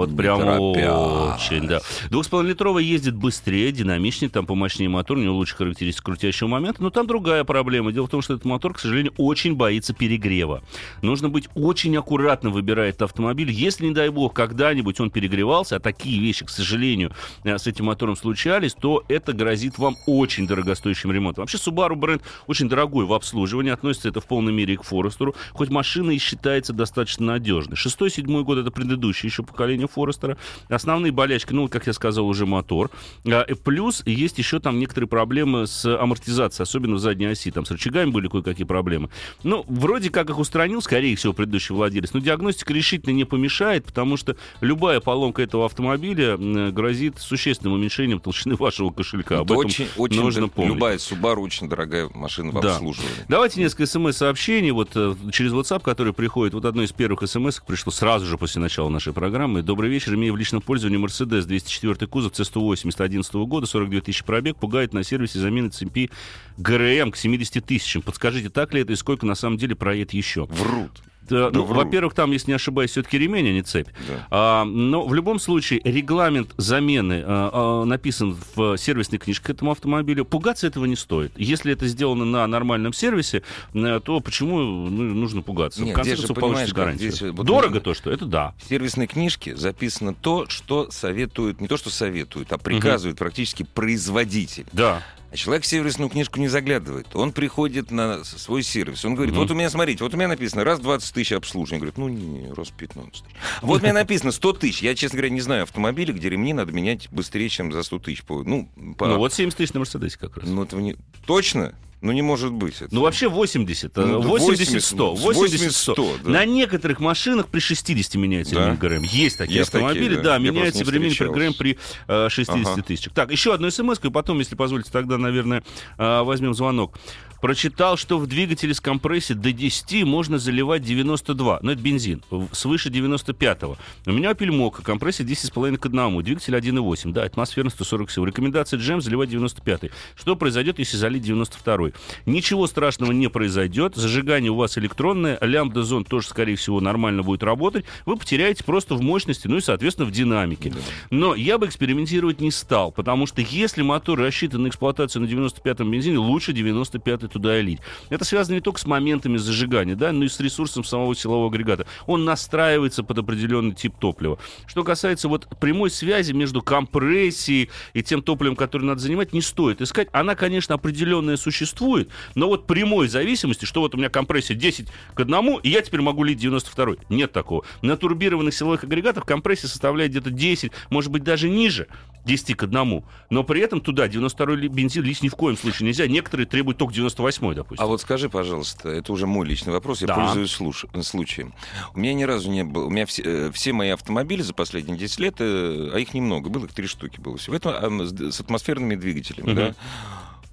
[0.00, 1.80] Вот прям очень, да.
[2.08, 7.06] Двухсполовинолитровый ездит быстрее, динамичнее, там помощнее мотор, у него лучше характеристика крутящего момента, но там
[7.06, 7.92] другая проблема.
[7.92, 10.62] Дело в том, что этот мотор, к сожалению, очень боится перегрева.
[11.02, 13.50] Нужно быть очень аккуратно выбирая этот автомобиль.
[13.50, 17.12] Если, не дай бог, когда-нибудь он перегревался, а такие вещи, к сожалению,
[17.44, 21.42] э, с этим мотором случались, то это грозит вам очень дорогостоящим ремонтом.
[21.42, 25.34] Вообще, Subaru бренд очень дорогой в обслуживании, относится это в полной мере и к Форестеру,
[25.52, 27.76] хоть машина и считается достаточно надежной.
[27.76, 30.36] Шестой, седьмой год это предыдущее еще поколение Форестера.
[30.68, 32.90] Основные болячки, ну, как я сказал, уже мотор.
[33.26, 37.50] А, плюс есть еще там некоторые проблемы с амортизацией, особенно в задней оси.
[37.50, 39.10] Там с рычагами были кое-какие проблемы.
[39.42, 42.12] Ну, вроде как их устранил, скорее всего, предыдущий владелец.
[42.12, 46.36] Но диагностика решительно не помешает, потому что любая поломка этого автомобиля
[46.70, 49.38] грозит существенным уменьшением толщины вашего кошелька.
[49.40, 50.74] Об этом очень, очень нужно помнить.
[50.74, 52.74] Любая Subaru очень дорогая машина в да.
[52.74, 53.14] обслуживании.
[53.28, 54.70] Давайте несколько смс-сообщений.
[54.70, 56.54] Вот э, через WhatsApp, который приходит.
[56.54, 59.62] Вот одно из первых смс пришло сразу же после начала нашей программы.
[59.70, 60.16] Добрый вечер.
[60.16, 64.56] Имею в личном пользовании Mercedes 204 кузов C180 11 года, 42 тысячи пробег.
[64.56, 66.10] Пугает на сервисе замены цепи
[66.58, 68.02] ГРМ к 70 тысячам.
[68.02, 70.46] Подскажите, так ли это и сколько на самом деле проедет еще?
[70.46, 71.02] Врут.
[71.30, 73.88] Э, ну, во-первых, там, если не ошибаюсь, все-таки ремень, а не цепь.
[74.08, 74.26] Да.
[74.30, 79.72] А, но в любом случае регламент замены а, а, написан в сервисной книжке к этому
[79.72, 80.24] автомобилю.
[80.24, 81.32] Пугаться этого не стоит.
[81.36, 85.82] Если это сделано на нормальном сервисе, то почему ну, нужно пугаться?
[85.82, 87.12] Нет, в конце концов, получите гарантию.
[87.12, 88.54] Здесь, вот Дорого то, что это да.
[88.58, 93.24] В сервисной книжке записано то, что советует, не то, что советует, а приказывает угу.
[93.24, 94.66] практически производитель.
[94.72, 95.02] Да.
[95.30, 97.14] А человек в сервисную книжку не заглядывает.
[97.14, 99.04] Он приходит на свой сервис.
[99.04, 99.38] Он говорит, mm-hmm.
[99.38, 101.78] вот у меня, смотрите, вот у меня написано раз 20 тысяч обслуживания.
[101.80, 103.24] Говорит, ну, не, не, раз 15 тысяч.
[103.62, 104.82] Вот у меня написано 100 тысяч.
[104.82, 108.24] Я, честно говоря, не знаю автомобиля, где ремни надо менять быстрее, чем за 100 тысяч.
[108.28, 109.06] Ну, по...
[109.06, 110.48] ну вот 70 тысяч на Мерседесе как раз.
[110.48, 110.96] Ну, это не...
[111.26, 111.74] Точно?
[112.00, 112.76] Ну, не может быть.
[112.80, 112.94] Это...
[112.94, 113.96] Ну, вообще 80.
[113.96, 115.16] Ну, 80-100.
[115.16, 116.20] 80-100.
[116.24, 116.30] Да.
[116.30, 118.66] На некоторых машинах при 60 меняется да.
[118.66, 119.02] ремень ГРМ.
[119.02, 122.82] Есть такие Есть автомобили, такие, да, да меняется ремень ГРМ при э, 60 ага.
[122.82, 123.12] тысячах.
[123.12, 125.62] Так, еще одну смс и потом, если позволите, тогда, наверное,
[125.98, 126.98] э, возьмем звонок.
[127.40, 131.60] Прочитал, что в двигателе с компрессией до 10 можно заливать 92.
[131.62, 132.22] Но это бензин.
[132.52, 133.78] Свыше 95-го.
[134.06, 136.22] У меня Opel Mokka, компрессия 10,5 к 1.
[136.22, 137.12] Двигатель 1,8.
[137.12, 138.24] Да, атмосферно 140 сил.
[138.26, 141.90] Рекомендация GM заливать 95 Что произойдет, если залить 92
[142.26, 143.96] Ничего страшного не произойдет.
[143.96, 145.38] Зажигание у вас электронное.
[145.40, 147.86] Лямбда зон тоже, скорее всего, нормально будет работать.
[148.04, 150.72] Вы потеряете просто в мощности, ну и, соответственно, в динамике.
[151.10, 155.90] Но я бы экспериментировать не стал, потому что если мотор рассчитан на эксплуатацию на 95-м
[155.90, 157.80] бензине, лучше 95 туда и лить.
[158.08, 161.86] Это связано не только с моментами зажигания, да, но и с ресурсом самого силового агрегата.
[162.06, 164.38] Он настраивается под определенный тип топлива.
[164.66, 169.80] Что касается вот прямой связи между компрессией и тем топливом, которое надо занимать, не стоит
[169.80, 170.08] искать.
[170.12, 175.20] Она, конечно, определенная существует, но вот прямой зависимости, что вот у меня компрессия 10 к
[175.20, 177.64] 1, и я теперь могу лить 92 Нет такого.
[177.82, 181.86] На турбированных силовых агрегатах компрессия составляет где-то 10, может быть, даже ниже
[182.24, 183.04] 10 к 1.
[183.30, 186.06] Но при этом туда 92 бензин лить ни в коем случае нельзя.
[186.06, 187.84] Некоторые требуют только 90 98 допустим.
[187.84, 190.14] А вот скажи, пожалуйста, это уже мой личный вопрос, я да.
[190.14, 190.86] пользуюсь слуш...
[191.02, 191.54] случаем.
[191.94, 192.86] У меня ни разу не было...
[192.86, 196.50] У меня все, э, все мои автомобили за последние 10 лет, э, а их немного,
[196.50, 197.56] было их три штуки было всего.
[197.56, 197.90] Это а,
[198.30, 199.56] с атмосферными двигателями, угу.
[199.56, 199.74] да?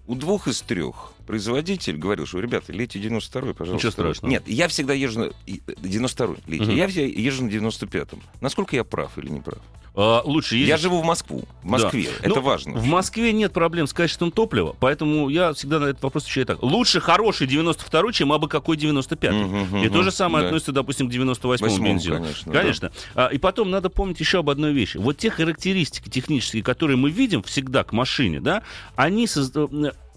[0.08, 3.73] У двух из трех производитель говорил, что, ребята, лейте 92-й, пожалуйста.
[3.75, 4.31] Ничего страшного.
[4.31, 6.63] Нет, я всегда езжу на 92-й лейте.
[6.63, 6.71] Угу.
[6.71, 8.21] Я езжу на 95-м.
[8.41, 9.59] Насколько я прав или не прав?
[9.99, 10.69] А, лучше ездить...
[10.69, 12.27] Я живу в Москву, в Москве, да.
[12.27, 12.73] это ну, важно.
[12.73, 16.61] В Москве нет проблем с качеством топлива, поэтому я всегда на этот вопрос отвечаю так.
[16.61, 19.43] Лучше хороший 92-й, чем абы какой 95-й.
[19.43, 20.49] Угу, угу, и то же самое да.
[20.49, 22.17] относится, допустим, к 98-му бензину.
[22.17, 22.53] Конечно.
[22.53, 22.91] конечно.
[23.15, 23.25] Да.
[23.25, 24.97] А, и потом надо помнить еще об одной вещи.
[24.97, 28.61] Вот те характеристики технические, которые мы видим всегда к машине, да,
[28.95, 29.71] они создают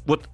[0.06, 0.28] вот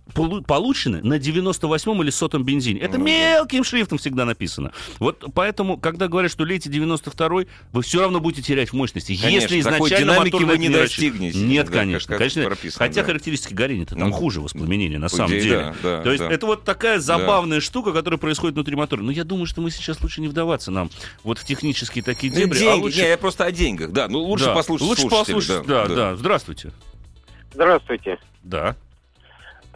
[0.47, 2.81] получены на 98-м или сотом бензине.
[2.81, 4.73] Это мелким шрифтом всегда написано.
[4.99, 9.17] Вот поэтому, когда говорят, что лейте 92-й, вы все равно будете терять в мощности.
[9.17, 11.39] Конечно, Если изначально мотор вы не достигнете.
[11.39, 12.09] Нет, да, конечно.
[12.09, 13.07] Как, конечно прописано, хотя да.
[13.07, 15.75] характеристики горения-то там ну, хуже воспламенения, на самом идее, деле.
[15.83, 16.31] Да, да, То есть да.
[16.31, 17.65] это вот такая забавная да.
[17.65, 19.03] штука, которая происходит внутри мотора.
[19.03, 20.91] Но я думаю, что мы сейчас лучше не вдаваться нам
[21.23, 22.59] вот в технические такие ну, дебри.
[22.59, 23.01] Деньги, а лучше...
[23.03, 23.93] Не, я просто о деньгах.
[23.93, 24.55] Да, ну лучше да.
[24.55, 26.17] послушать Лучше послушать, да, да, да.
[26.17, 26.73] Здравствуйте.
[27.53, 28.19] Здравствуйте.
[28.43, 28.77] Да.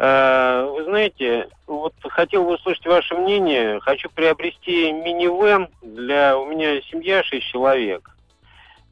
[0.02, 3.80] Э, вы знаете, вот хотел бы услышать ваше мнение.
[3.80, 6.38] Хочу приобрести минивэн для...
[6.38, 8.10] У меня семья 6 человек.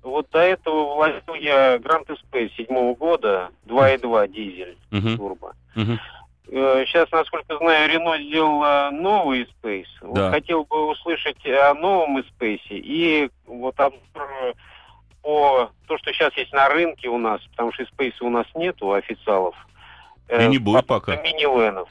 [0.03, 5.17] Вот до этого вложил я Grand Escape седьмого года, 2.2 дизель, uh-huh.
[5.17, 5.55] турбо.
[5.75, 5.99] Uh-huh.
[6.87, 9.87] Сейчас, насколько знаю, Рено сделала новый Space.
[10.03, 10.09] Да.
[10.09, 14.55] Вот хотел бы услышать о новом Space и вот обзор
[15.23, 18.93] по то, что сейчас есть на рынке у нас, потому что Space у нас нету
[18.93, 19.55] официалов.
[20.31, 21.17] И не будет пока.
[21.17, 21.89] Минивенов.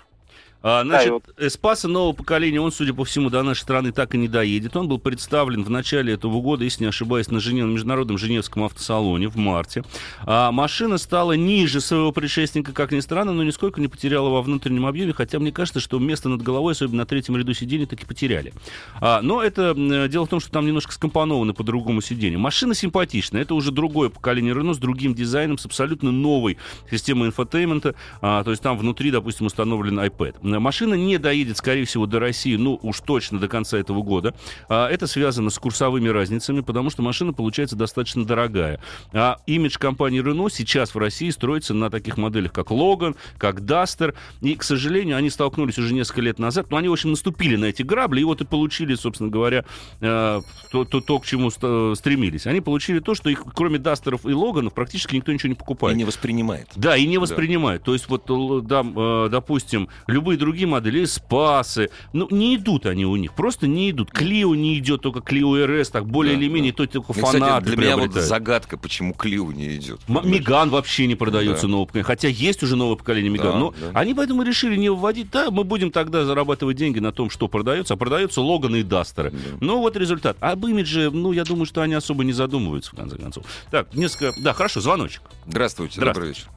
[0.64, 1.24] А, значит, да, вот...
[1.38, 4.76] Эспаса нового поколения, он, судя по всему, до нашей страны так и не доедет.
[4.76, 8.64] Он был представлен в начале этого года, если не ошибаюсь, на, Жене, на Международном Женевском
[8.64, 9.84] автосалоне в марте.
[10.26, 14.86] А, машина стала ниже своего предшественника, как ни странно, но нисколько не потеряла во внутреннем
[14.86, 18.54] объеме, хотя мне кажется, что место над головой, особенно на третьем ряду сидений, таки потеряли.
[19.00, 19.74] А, но это
[20.08, 22.40] дело в том, что там немножко скомпонованы по другому сиденью.
[22.40, 26.58] Машина симпатичная, это уже другое поколение Renault с другим дизайном, с абсолютно новой
[26.90, 30.47] системой infotainment а, а, то есть там внутри, допустим, установлен iPad.
[30.48, 34.34] Машина не доедет, скорее всего, до России, ну, уж точно до конца этого года.
[34.70, 38.80] А, это связано с курсовыми разницами, потому что машина получается достаточно дорогая.
[39.14, 44.16] А имидж компании Renault сейчас в России строится на таких моделях, как Logan, как Duster.
[44.42, 47.66] И, к сожалению, они столкнулись уже несколько лет назад, но они, в общем, наступили на
[47.66, 49.66] эти грабли, и вот и получили, собственно говоря,
[50.02, 52.48] э, то, то, то к чему стремились.
[52.48, 55.96] Они получили то, что их, кроме Дастеров и Логанов, практически никто ничего не покупает.
[55.96, 56.70] И не воспринимает.
[56.76, 57.82] Да, и не воспринимает.
[57.82, 57.86] Да.
[57.86, 58.26] То есть, вот,
[58.68, 63.92] да, э, допустим, любые другие модели, спасы, ну, не идут они у них, просто не
[63.92, 64.12] идут.
[64.12, 66.78] Клио не идет, только Клио РС, так более да, или менее, да.
[66.86, 70.00] то только ну, фанаты Для меня вот загадка, почему Клио не идет.
[70.08, 71.70] Миган вообще не продается да.
[71.70, 74.00] нового поколения, хотя есть уже новое поколение Миган, да, но да.
[74.00, 77.94] они поэтому решили не вводить, да, мы будем тогда зарабатывать деньги на том, что продается,
[77.94, 79.32] а продаются Логаны и Дастеры.
[79.32, 79.38] Да.
[79.60, 80.38] Ну, вот результат.
[80.40, 83.46] Об имидже, ну, я думаю, что они особо не задумываются, в конце концов.
[83.72, 84.34] Так, несколько...
[84.42, 85.22] Да, хорошо, звоночек.
[85.48, 86.14] Здравствуйте, Здравствуйте.
[86.14, 86.48] добрый вечер.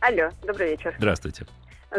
[0.00, 0.94] Алло, добрый вечер.
[0.98, 1.46] Здравствуйте.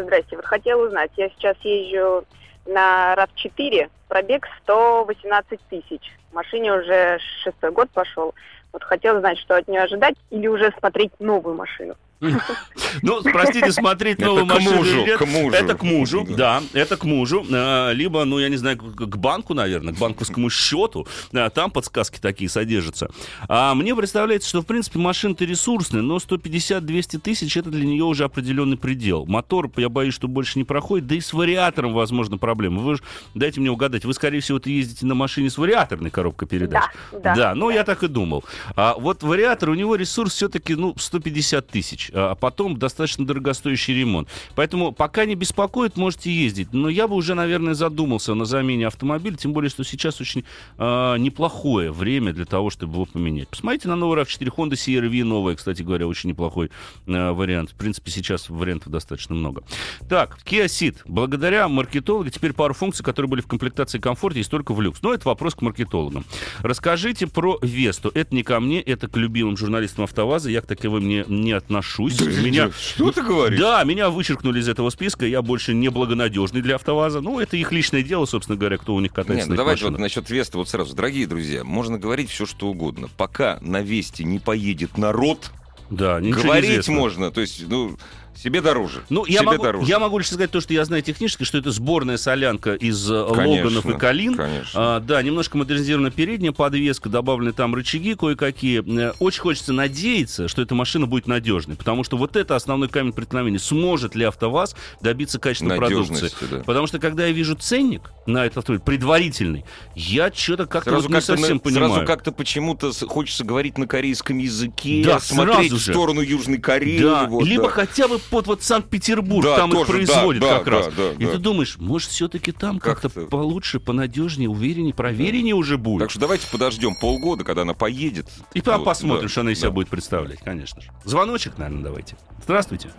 [0.02, 0.36] Здрасте.
[0.36, 2.24] Вот хотела узнать, я сейчас езжу
[2.66, 6.00] на RAV4, пробег 118 тысяч.
[6.32, 8.34] Машине уже шестой год пошел.
[8.72, 11.94] Вот хотела знать, что от нее ожидать, или уже смотреть новую машину.
[13.02, 15.20] Ну, простите, смотреть новую машину или нет,
[15.54, 17.44] это к мужу, да, это к мужу.
[17.52, 21.06] А, либо, ну, я не знаю, к банку, наверное, к банковскому счету.
[21.32, 23.10] А, там подсказки такие содержатся.
[23.48, 28.24] А мне представляется, что, в принципе, машина-то ресурсная, но 150-200 тысяч это для нее уже
[28.24, 29.26] определенный предел.
[29.26, 32.82] Мотор, я боюсь, что больше не проходит, да и с вариатором, возможно, проблемы.
[32.82, 33.02] Вы же,
[33.34, 36.82] дайте мне угадать, вы, скорее всего, ездите на машине с вариаторной коробкой передач.
[37.12, 37.34] Да, да.
[37.34, 38.44] Да, ну, я так и думал.
[38.76, 42.07] А вот вариатор, у него ресурс все-таки, ну, 150 тысяч.
[42.12, 44.28] А потом достаточно дорогостоящий ремонт.
[44.54, 46.72] Поэтому пока не беспокоит, можете ездить.
[46.72, 50.44] Но я бы уже, наверное, задумался на замене автомобиля, тем более, что сейчас очень
[50.78, 53.48] э, неплохое время для того, чтобы его поменять.
[53.48, 56.70] Посмотрите на новый RAV4 Honda CR-V новая, кстати говоря, очень неплохой
[57.06, 57.70] э, вариант.
[57.70, 59.62] В принципе, сейчас вариантов достаточно много.
[60.08, 60.96] Так, Kia Ceed.
[61.04, 65.02] Благодаря маркетологу теперь пару функций, которые были в комплектации комфорте, есть только в люкс.
[65.02, 66.24] Но это вопрос к маркетологам.
[66.60, 68.10] Расскажите про Весту.
[68.14, 70.50] Это не ко мне, это к любимым журналистам АвтоВАЗа.
[70.50, 72.36] Я к таковым не, не отношусь отношусь.
[72.36, 72.70] Да, меня...
[72.70, 73.58] Что ты говоришь?
[73.58, 77.20] Да, меня вычеркнули из этого списка, я больше не благонадежный для АвтоВАЗа.
[77.20, 79.84] Ну, это их личное дело, собственно говоря, кто у них катается Нет, ну, на давайте
[79.84, 79.98] машинах.
[79.98, 80.94] вот насчет Веста вот сразу.
[80.94, 83.08] Дорогие друзья, можно говорить все, что угодно.
[83.16, 85.50] Пока на Весте не поедет народ,
[85.90, 87.30] да, говорить можно.
[87.30, 87.96] То есть, ну,
[88.38, 89.02] себе дороже.
[89.10, 89.88] Ну, я могу, дороже.
[89.88, 93.26] я могу лишь сказать то, что я знаю технически, что это сборная солянка из э,
[93.34, 94.36] конечно, Логанов и Калин.
[94.36, 94.70] Конечно.
[94.74, 99.10] А, да, немножко модернизирована передняя подвеска, добавлены там рычаги кое-какие.
[99.10, 103.12] Э, очень хочется надеяться, что эта машина будет надежной, потому что вот это основной камень
[103.12, 103.58] преткновения.
[103.58, 106.30] Сможет ли АвтоВАЗ добиться качественной продукции?
[106.50, 106.62] Да.
[106.64, 109.64] Потому что когда я вижу ценник на этот автомобиль, предварительный,
[109.96, 111.92] я что-то как-то вот не совсем на, понимаю.
[111.92, 117.00] Сразу как-то почему-то хочется говорить на корейском языке, да, смотреть в сторону Южной Кореи.
[117.00, 117.70] Да, вот, либо да.
[117.70, 120.86] хотя бы под вот Санкт-Петербург, да, там тоже, их производят да, как да, раз.
[120.88, 121.32] Да, да, и да.
[121.32, 125.58] ты думаешь, может, все-таки там как как-то получше, понадежнее, увереннее, провереннее да.
[125.58, 126.00] уже будет.
[126.00, 128.26] Так что давайте подождем полгода, когда она поедет.
[128.54, 130.90] И там вот, посмотрим, да, что она из себя будет представлять, конечно же.
[131.04, 132.16] Звоночек, наверное, давайте.
[132.42, 132.90] Здравствуйте.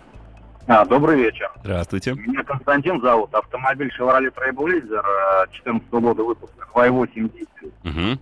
[0.66, 1.50] А, добрый вечер.
[1.62, 2.12] Здравствуйте.
[2.12, 3.34] Меня Константин зовут.
[3.34, 5.02] Автомобиль Chevrolet Trailblazer
[5.46, 6.66] 2014 э, года выпуска.
[6.74, 7.72] 2.8 дизель.
[7.84, 8.20] Угу.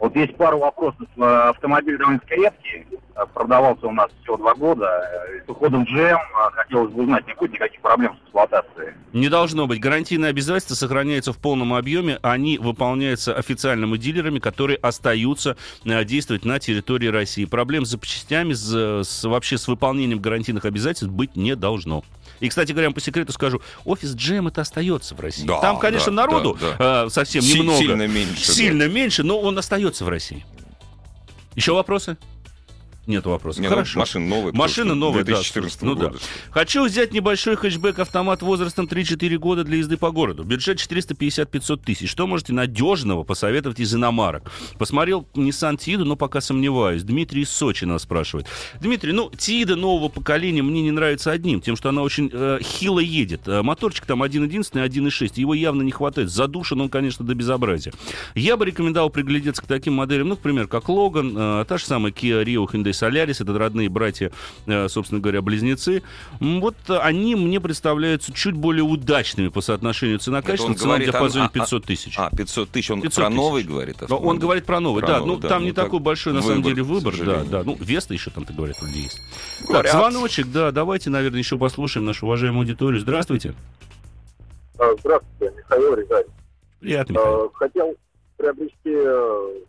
[0.00, 1.06] Вот есть пару вопросов.
[1.18, 2.86] Э, автомобиль довольно-таки редкий.
[3.14, 4.88] Э, продавался у нас всего два года.
[5.46, 6.18] С уходом GM
[6.52, 8.94] хотелось бы узнать, не будет никаких проблем с эксплуатацией?
[9.12, 9.78] Не должно быть.
[9.78, 12.18] Гарантийные обязательства сохраняются в полном объеме.
[12.22, 17.44] Они выполняются официальными дилерами, которые остаются действовать на территории России.
[17.44, 22.04] Проблем с запчастями, с, с, вообще с выполнением гарантийных обязательств быть не должно.
[22.40, 25.46] И, кстати говоря, по секрету скажу, офис Джем это остается в России.
[25.46, 27.04] Да, Там, конечно, да, народу да, да.
[27.06, 27.78] Э, совсем Си- немного.
[27.78, 28.52] Сильно меньше.
[28.52, 28.90] Сильно да.
[28.92, 30.44] меньше, но он остается в России.
[31.54, 32.16] Еще вопросы?
[33.06, 33.62] Нет вопросов.
[33.62, 33.98] Нет, Хорошо.
[33.98, 34.52] Машина новая.
[34.52, 35.86] Машина новая, 2014 да.
[35.86, 36.10] Ну, года.
[36.10, 36.18] Да.
[36.50, 40.44] Хочу взять небольшой хэтчбэк-автомат возрастом 3-4 года для езды по городу.
[40.44, 42.10] Бюджет 450-500 тысяч.
[42.10, 44.50] Что можете надежного посоветовать из иномарок?
[44.78, 47.02] Посмотрел Nissan Тиду, но пока сомневаюсь.
[47.02, 48.46] Дмитрий из Сочи нас спрашивает.
[48.80, 53.00] Дмитрий, ну, Тида нового поколения мне не нравится одним, тем, что она очень э, хило
[53.00, 53.48] едет.
[53.48, 55.32] Э, моторчик там 1.11 1.6.
[55.36, 56.30] Его явно не хватает.
[56.30, 57.92] Задушен он, конечно, до безобразия.
[58.34, 62.12] Я бы рекомендовал приглядеться к таким моделям, ну, например, как Логан, э, та же самая
[62.12, 64.32] Kia Rio, Hyundai Solaris, это родные братья,
[64.66, 66.02] э, собственно говоря, близнецы.
[66.40, 70.74] Вот они мне представляются чуть более удачными по соотношению цена-качество.
[70.74, 72.14] Цена в диапазоне 500 тысяч.
[72.18, 72.90] А, 500 тысяч.
[72.90, 74.02] Он 500 про новый говорит?
[74.02, 74.28] Автомобиль.
[74.28, 75.18] Он говорит про новый, про да.
[75.18, 77.14] Новый, ну, да, там ну, не такой большой, на выбор, самом деле, выбор.
[77.18, 77.62] Да, да.
[77.64, 79.20] Ну, Веста еще там, ты говоришь, вроде есть.
[79.66, 79.92] Говорят.
[79.92, 83.00] Так, звоночек, да, давайте, наверное, еще послушаем нашу уважаемую аудиторию.
[83.00, 83.54] Здравствуйте.
[84.78, 86.24] А, здравствуйте, Михаил Рязань.
[86.80, 87.44] Приятно, Михаил.
[87.44, 87.94] А, хотел
[88.36, 89.60] приобрести э,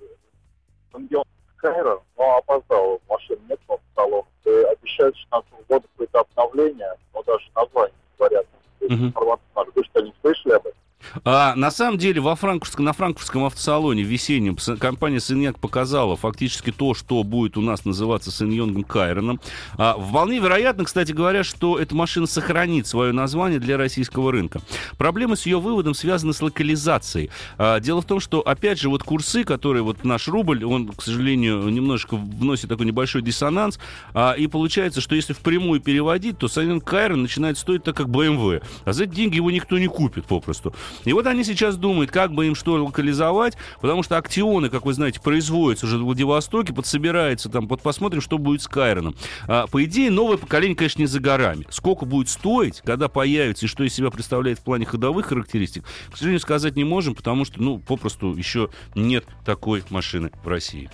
[1.61, 2.99] Кайра, но опоздал.
[3.07, 4.25] Машин нет в салон.
[4.45, 8.45] Обещают 16 года какое-то обновление, но даже название говорят.
[8.81, 8.93] Угу.
[8.93, 10.79] Информацию, вы что, не слышали об этом?
[11.23, 16.93] А, на самом деле во франкфуртском, на франкфуртском автосалоне весеннем компания Синьяк показала фактически то,
[16.93, 19.39] что будет у нас называться Синьонгом Кайроном.
[19.77, 24.61] А, вполне вероятно, кстати говоря, что эта машина сохранит свое название для российского рынка.
[24.97, 27.29] Проблемы с ее выводом связаны с локализацией.
[27.57, 31.01] А, дело в том, что, опять же, вот курсы, которые вот наш рубль, он, к
[31.01, 33.79] сожалению, немножко вносит такой небольшой диссонанс,
[34.13, 38.63] а, и получается, что если впрямую переводить, то Синьонг Кайрон начинает стоить так, как BMW.
[38.85, 40.73] А за эти деньги его никто не купит попросту.
[41.05, 44.93] И вот они сейчас думают, как бы им что локализовать, потому что актионы, как вы
[44.93, 49.15] знаете, производятся уже в Владивостоке, подсобирается там, вот посмотрим, что будет с Кайроном.
[49.47, 51.65] А, по идее, новое поколение, конечно, не за горами.
[51.69, 56.17] Сколько будет стоить, когда появится, и что из себя представляет в плане ходовых характеристик, к
[56.17, 60.89] сожалению, сказать не можем, потому что, ну, попросту еще нет такой машины в России.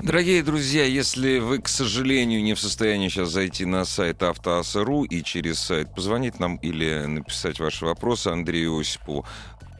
[0.00, 5.22] Дорогие друзья, если вы, к сожалению, не в состоянии сейчас зайти на сайт автоаса.ру и
[5.22, 9.24] через сайт позвонить нам или написать ваши вопросы Андрею Осипову,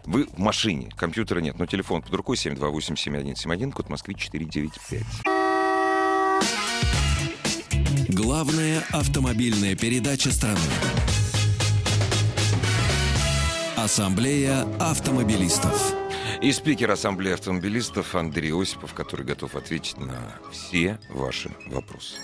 [0.05, 5.03] вы в машине, компьютера нет, но телефон под рукой 728-7171, код Москвы 495.
[8.09, 10.59] Главная автомобильная передача страны.
[13.77, 16.02] Ассамблея автомобилистов.
[16.43, 22.17] И спикер Ассамблеи автомобилистов Андрей Осипов, который готов ответить на все ваши вопросы.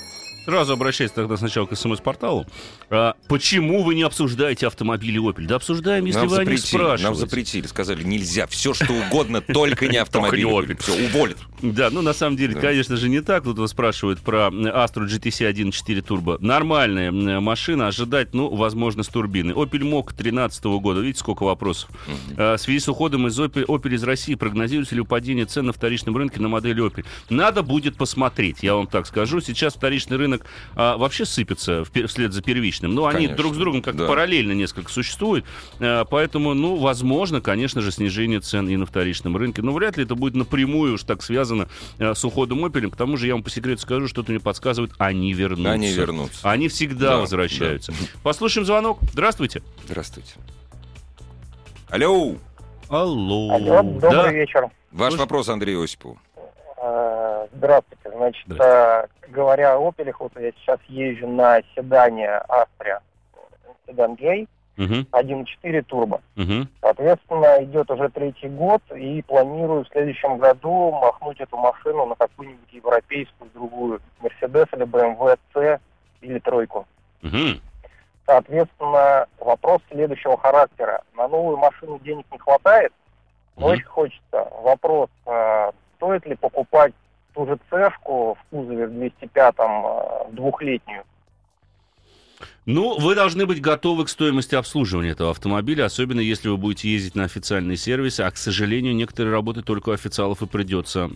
[0.45, 2.45] Сразу обращаюсь тогда сначала к СМС-порталу.
[2.91, 5.47] А, почему вы не обсуждаете автомобили Opel?
[5.47, 7.05] Да обсуждаем, если нам вы запретили, о спрашиваете.
[7.05, 10.79] Нам запретили, сказали, нельзя, все что угодно, только не автомобиль Opel.
[10.81, 11.39] Все, уволят.
[11.61, 12.61] Да, ну на самом деле, да.
[12.61, 13.45] конечно же, не так.
[13.45, 16.39] Тут вас спрашивают про Astra GTC 1.4 Turbo.
[16.41, 19.53] Нормальная машина, ожидать, ну, возможно, с турбины.
[19.53, 21.01] Opel Mok 2013 года.
[21.01, 21.91] Видите, сколько вопросов.
[22.07, 22.57] Mm-hmm.
[22.57, 26.17] в связи с уходом из Opel, Opel из России прогнозируется ли падение цен на вторичном
[26.17, 27.05] рынке на модели Opel?
[27.29, 29.41] Надо будет посмотреть, я вам так скажу.
[29.41, 32.78] Сейчас вторичный рынок а, вообще сыпется вслед за первичным.
[32.87, 34.07] Но конечно, они друг с другом как да.
[34.07, 35.45] параллельно несколько существуют.
[35.81, 39.63] А, поэтому, ну, возможно, конечно же, снижение цен и на вторичном рынке.
[39.63, 42.91] Но вряд ли это будет напрямую уж так связано э, с уходом Opel.
[42.91, 45.73] К тому же я вам по секрету скажу, что-то мне подсказывает, они вернутся.
[45.73, 46.51] Они вернутся.
[46.51, 47.93] Они всегда да, возвращаются.
[47.93, 47.99] Да.
[48.23, 48.99] Послушаем звонок.
[49.13, 49.63] Здравствуйте.
[49.87, 50.35] Здравствуйте.
[51.91, 52.37] Алло.
[52.89, 53.51] Алло.
[53.53, 54.33] Алло, добрый да.
[54.33, 54.69] вечер.
[54.93, 55.21] Ваш Слушай.
[55.21, 56.19] вопрос Андрею Осипову.
[57.53, 58.11] Здравствуйте.
[58.11, 59.17] Значит, Здравствуйте.
[59.27, 63.01] Э, говоря о Opel, вот я сейчас езжу на седане Astra,
[63.87, 64.47] седан J
[64.79, 64.95] угу.
[65.11, 66.23] 1.4 турбо.
[66.37, 66.67] Угу.
[66.81, 72.73] Соответственно, идет уже третий год, и планирую в следующем году махнуть эту машину на какую-нибудь
[72.73, 75.81] европейскую другую Mercedes или BMW C
[76.21, 76.87] или тройку.
[77.23, 77.61] Угу.
[78.27, 81.03] Соответственно, вопрос следующего характера.
[81.17, 82.93] На новую машину денег не хватает,
[83.57, 83.73] но угу.
[83.73, 84.49] очень хочется.
[84.63, 86.95] Вопрос, э, стоит ли покупать
[87.39, 91.05] ту же цешку в кузове в 205-м э, двухлетнюю,
[92.69, 97.15] ну, вы должны быть готовы к стоимости обслуживания этого автомобиля, особенно если вы будете ездить
[97.15, 101.09] на официальные сервисы, а, к сожалению, некоторые работы только у официалов и придется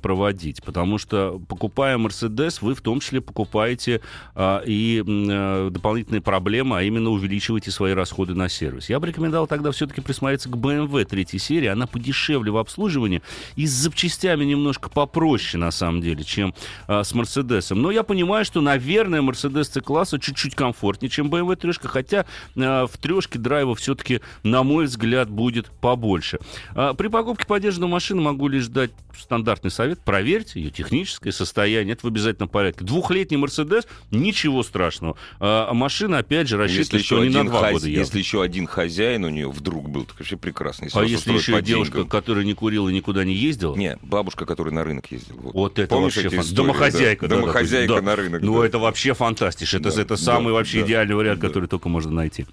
[0.00, 4.00] проводить, потому что, покупая Mercedes, вы в том числе покупаете
[4.36, 8.88] а, и а, дополнительные проблемы, а именно увеличиваете свои расходы на сервис.
[8.88, 13.22] Я бы рекомендовал тогда все-таки присмотреться к BMW третьей серии, она подешевле в обслуживании
[13.56, 16.54] и с запчастями немножко попроще, на самом деле, чем
[16.86, 17.74] а, с Mercedes.
[17.74, 22.86] Но я понимаю, что, наверное, Mercedes C-класса чуть-чуть комфортнее комфортнее, чем BMW трешка, хотя э,
[22.86, 26.38] в трешке драйва все-таки, на мой взгляд, будет побольше.
[26.74, 30.00] Э, при покупке поддержанной машины могу лишь дать стандартный совет.
[30.00, 31.94] Проверьте ее техническое состояние.
[31.94, 32.84] Это в обязательном порядке.
[32.84, 35.16] Двухлетний Мерседес, ничего страшного.
[35.38, 37.72] А машина, опять же, рассчитана, что не на два хаз...
[37.72, 40.84] года Если еще один хозяин у нее вдруг был, так вообще прекрасно.
[40.84, 42.08] Если а если еще и девушка, деньгам.
[42.08, 43.76] которая не курила и никуда не ездила?
[43.76, 45.40] Не, бабушка, которая на рынок ездила.
[45.40, 46.54] Вот, вот это Помнишь вообще фан...
[46.54, 47.28] Домохозяйка.
[47.28, 48.42] Да, домохозяйка да, на рынок.
[48.42, 48.66] Ну, да.
[48.66, 49.74] это вообще фантастиш.
[49.74, 52.46] Это, да, это самый да, вообще идеальный вариант, который только можно найти.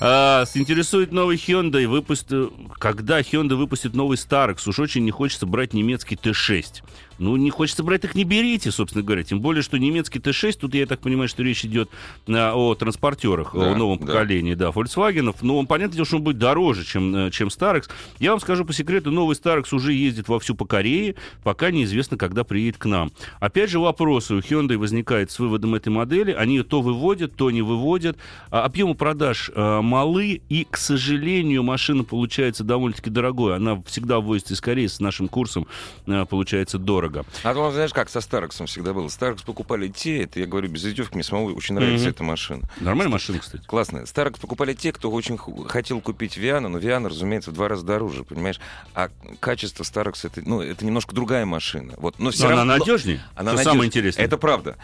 [0.00, 1.86] А, интересует новый Hyundai.
[1.86, 2.32] Выпуст...
[2.78, 6.82] Когда Hyundai выпустит новый Starex, уж очень не хочется брать немецкий Т6.
[7.18, 9.24] Ну, не хочется брать, так не берите, собственно говоря.
[9.24, 11.90] Тем более, что немецкий Т6, тут я так понимаю, что речь идет
[12.28, 14.06] а, о транспортерах, да, о новом да.
[14.06, 15.34] поколении, да, Volkswagen.
[15.42, 17.88] Но он, понятно, что он будет дороже, чем, э, чем Starex.
[18.20, 22.44] Я вам скажу по секрету, новый Starex уже ездит вовсю по Корее, пока неизвестно, когда
[22.44, 23.10] приедет к нам.
[23.40, 26.32] Опять же, вопросы у Hyundai возникают с выводом этой модели.
[26.32, 28.16] Они ее то выводят, то не выводят.
[28.50, 33.56] А, объемы продаж а, малы, и, к сожалению, машина получается довольно-таки дорогой.
[33.56, 35.66] Она всегда ввозится из Кореи с нашим курсом,
[36.06, 37.24] а, получается дорого.
[37.42, 39.08] А то, знаешь, как со Старксом всегда было.
[39.08, 42.10] Старкс покупали те, это я говорю без издевки, мне самому очень нравится mm-hmm.
[42.10, 42.68] эта машина.
[42.80, 43.64] Нормальная машина, кстати.
[43.64, 44.06] Классная.
[44.06, 48.24] Старкс покупали те, кто очень хотел купить Виану, но Виана, разумеется, в два раза дороже,
[48.24, 48.60] понимаешь?
[48.94, 49.10] А
[49.40, 51.94] качество Старкс это, ну, это немножко другая машина.
[51.96, 53.20] Вот, но, но она равно, надежнее.
[53.34, 53.64] Она надежнее.
[53.64, 54.24] самое интересное.
[54.24, 54.76] Это правда.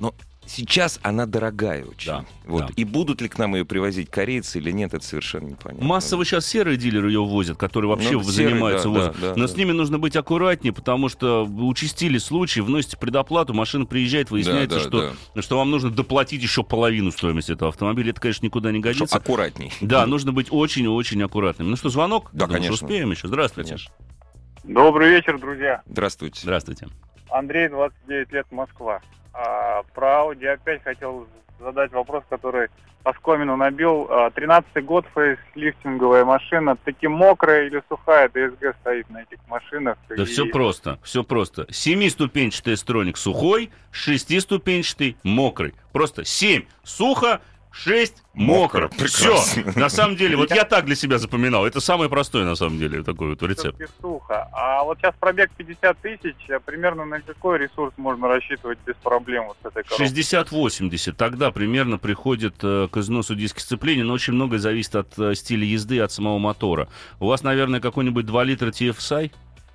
[0.00, 0.14] Но
[0.54, 2.08] Сейчас она дорогая очень.
[2.08, 2.66] Да, вот.
[2.66, 2.72] Да.
[2.76, 5.86] И будут ли к нам ее привозить корейцы или нет, это совершенно непонятно.
[5.86, 9.20] Массово сейчас серые дилеры ее возят, которые вообще ну, занимаются серый, да, возом.
[9.22, 9.48] Да, да, Но да.
[9.48, 14.82] с ними нужно быть аккуратнее, потому что участили случаи, вносите предоплату, машина приезжает, выясняется, да,
[14.82, 15.40] да, что, да.
[15.40, 18.10] что вам нужно доплатить еще половину стоимости этого автомобиля.
[18.10, 19.06] Это, конечно, никуда не годится.
[19.06, 19.72] Что аккуратней.
[19.80, 21.70] Да, нужно быть очень-очень аккуратным.
[21.70, 22.28] Ну что, звонок?
[22.34, 22.74] Да, Думаю, конечно.
[22.74, 23.26] успеем еще.
[23.26, 23.70] Здравствуйте.
[23.70, 23.94] Конечно.
[24.64, 25.80] Добрый вечер, друзья.
[25.86, 26.40] Здравствуйте.
[26.42, 26.88] Здравствуйте.
[27.30, 29.00] Андрей, 29 лет, Москва.
[29.32, 31.26] А, про Audi опять хотел
[31.58, 32.68] задать вопрос, который
[33.04, 34.06] оскомину набил.
[34.10, 36.76] А, тринадцатый год, фейслифтинговая машина.
[36.76, 39.98] Таки мокрая или сухая DSG стоит на этих машинах?
[40.08, 40.26] Да и...
[40.26, 41.66] все просто, все просто.
[41.70, 45.74] Семиступенчатый строник сухой, шестиступенчатый мокрый.
[45.92, 47.40] Просто семь сухо,
[47.72, 48.90] 6 мокро.
[49.06, 49.38] Все.
[49.76, 51.66] На самом деле, вот я так для себя запоминал.
[51.66, 53.80] Это самый простой, на самом деле, такой вот рецепт.
[54.00, 54.48] Сухо.
[54.52, 59.46] А вот сейчас пробег 50 тысяч, а примерно на какой ресурс можно рассчитывать без проблем
[59.46, 60.06] вот с этой коробкой?
[60.06, 61.12] 60-80.
[61.12, 65.64] Тогда примерно приходит э, к износу диски сцепления, но очень многое зависит от э, стиля
[65.64, 66.88] езды, от самого мотора.
[67.20, 69.32] У вас, наверное, какой-нибудь 2 литра TFSI?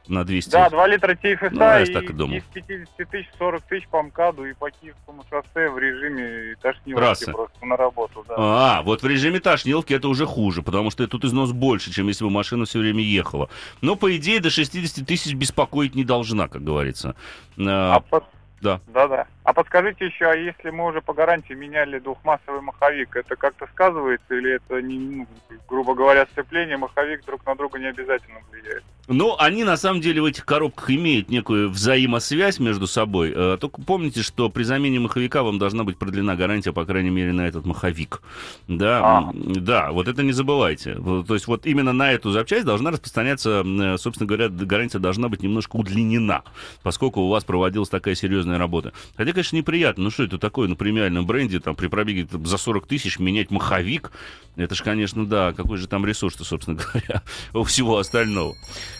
[0.09, 0.51] На 200.
[0.51, 2.37] Да, 2 литра TFSA ну, я и так и думал.
[2.37, 7.65] из 50 тысяч 40 тысяч по МКАДу и по Киевскому шоссе в режиме тошниловки просто
[7.65, 8.25] на работу.
[8.27, 8.35] Да.
[8.37, 12.23] А, вот в режиме тошниловки это уже хуже, потому что тут износ больше, чем если
[12.23, 13.49] бы машина все время ехала.
[13.81, 17.15] Но, по идее, до 60 тысяч беспокоить не должна, как говорится.
[17.59, 18.23] А, а под...
[18.61, 18.81] Да.
[18.87, 19.27] Да-да.
[19.47, 24.35] А подскажите еще, а если мы уже по гарантии меняли двухмассовый маховик, это как-то сказывается
[24.35, 25.27] или это, не, ну,
[25.69, 28.83] грубо говоря, сцепление, маховик друг на друга не обязательно влияет?
[29.07, 33.31] Ну, они на самом деле в этих коробках имеют некую взаимосвязь между собой.
[33.33, 37.31] Э, только помните, что при замене маховика вам должна быть продлена гарантия, по крайней мере,
[37.31, 38.21] на этот маховик.
[38.67, 39.31] Да, а.
[39.33, 40.95] да, вот это не забывайте.
[40.95, 45.41] То есть вот именно на эту запчасть должна распространяться, э, собственно говоря, гарантия должна быть
[45.41, 46.43] немножко удлинена,
[46.83, 48.91] поскольку у вас проводилась такая серьезная работа.
[49.15, 50.05] Хотя, конечно, неприятно.
[50.05, 53.51] Ну что это такое на премиальном бренде, там при пробеге там, за 40 тысяч менять
[53.51, 54.11] маховик?
[54.55, 57.21] Это же, конечно, да, какой же там ресурс-то, собственно говоря,
[57.53, 58.55] у всего остального.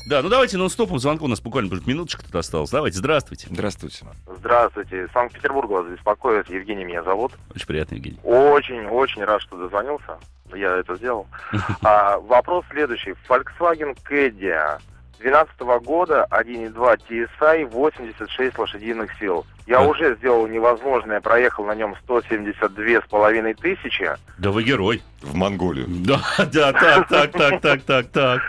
[0.08, 2.70] Да, ну давайте нон-стопом звонку, у нас буквально минуточка тут осталась.
[2.70, 3.48] Давайте, здравствуйте.
[3.50, 4.06] Здравствуйте.
[4.28, 5.08] Здравствуйте.
[5.12, 6.48] Санкт-Петербург вас беспокоит.
[6.50, 7.34] Евгений меня зовут.
[7.56, 8.20] Очень приятно, Евгений.
[8.24, 10.20] Очень, очень рад, что дозвонился.
[10.56, 11.28] Я это сделал.
[11.82, 13.16] А, вопрос следующий.
[13.28, 14.80] Volkswagen Caddy
[15.20, 19.45] 2012 года 1.2 TSI 86 лошадиных сил.
[19.65, 19.88] Я да.
[19.88, 24.09] уже сделал невозможное, проехал на нем 172 с половиной тысячи.
[24.38, 25.01] Да вы герой.
[25.22, 25.88] В Монголию.
[25.88, 28.41] Да, да, так, так, так, так, так, так.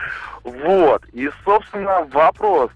[0.45, 1.05] Вот.
[1.13, 2.71] И, собственно, вопрос.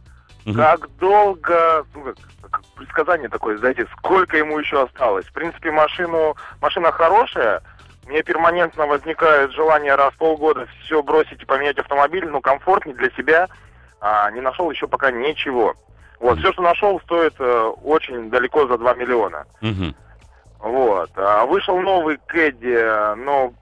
[0.44, 0.54] Угу.
[0.54, 2.16] Как долго, ну, как,
[2.50, 5.26] как предсказание такое, знаете, сколько ему еще осталось?
[5.26, 7.62] В принципе, машину, машина хорошая,
[8.06, 13.10] мне перманентно возникает желание раз в полгода все бросить и поменять автомобиль, но комфортнее для
[13.10, 13.48] себя
[14.02, 15.74] а, не нашел еще пока ничего.
[16.18, 19.44] Вот, все, что нашел, стоит э, очень далеко за 2 миллиона.
[19.60, 19.94] Угу.
[20.58, 21.10] Вот.
[21.16, 23.52] А вышел новый Кэдди, но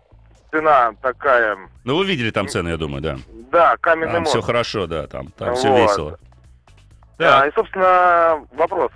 [0.50, 1.58] цена такая...
[1.84, 3.16] Ну, вы видели там цены, я думаю, да?
[3.52, 4.32] Да, каменный там мост.
[4.32, 5.58] все хорошо, да, там, там вот.
[5.58, 6.18] все весело.
[7.18, 8.92] Да, и, собственно, вопрос.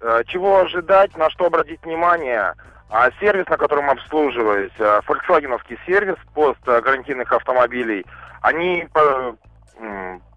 [0.00, 2.54] Э, чего ожидать, на что обратить внимание?
[2.90, 8.04] А сервис, на котором обслуживаюсь, э, Volkswagen сервис пост гарантийных автомобилей,
[8.42, 8.88] они.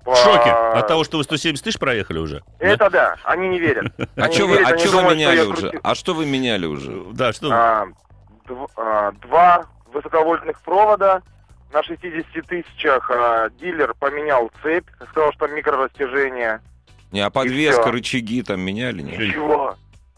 [0.06, 2.44] В шоке от того, что вы 170 тысяч проехали уже?
[2.60, 3.94] Это да, да они не верят.
[4.16, 5.72] А что вы, а вы меняли уже?
[5.84, 7.04] А что вы меняли уже?
[7.14, 7.86] Да, что а,
[8.48, 11.22] два, два высоковольтных провода.
[11.72, 16.62] На 60 тысячах а, дилер поменял цепь, сказал, что микрорастяжение.
[17.12, 19.02] Не, а подвеска, рычаги там меняли?
[19.02, 19.20] Нет?
[19.20, 19.76] Ничего.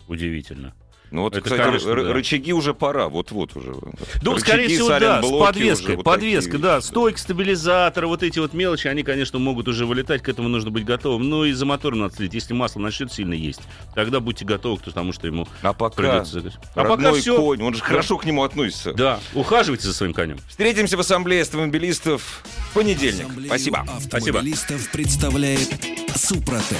[0.07, 0.73] Удивительно.
[1.13, 2.11] Ну вот, это, кстати, конечно, да.
[2.11, 3.75] рычаги уже пора, вот-вот уже.
[4.23, 8.55] Ну, рычаги, скорее всего, да, с подвеской, вот подвеска, да, стойка стабилизатора, вот эти вот
[8.55, 11.29] мелочи, они, конечно, могут уже вылетать, к этому нужно быть готовым.
[11.29, 13.61] Ну и за мотором надо следить, если масло начнет сильно есть,
[13.93, 16.51] тогда будьте готовы к тому, что ему а пока придется.
[16.73, 17.37] А пока все.
[17.37, 17.85] конь, он же да.
[17.85, 18.93] хорошо к нему относится.
[18.93, 20.39] Да, ухаживайте за своим конем.
[20.49, 23.25] Встретимся в ассамблее автомобилистов в понедельник.
[23.25, 23.79] Ассамблею Спасибо.
[23.81, 24.91] Автомобилистов Спасибо.
[24.91, 25.69] представляет
[26.15, 26.79] Супротек.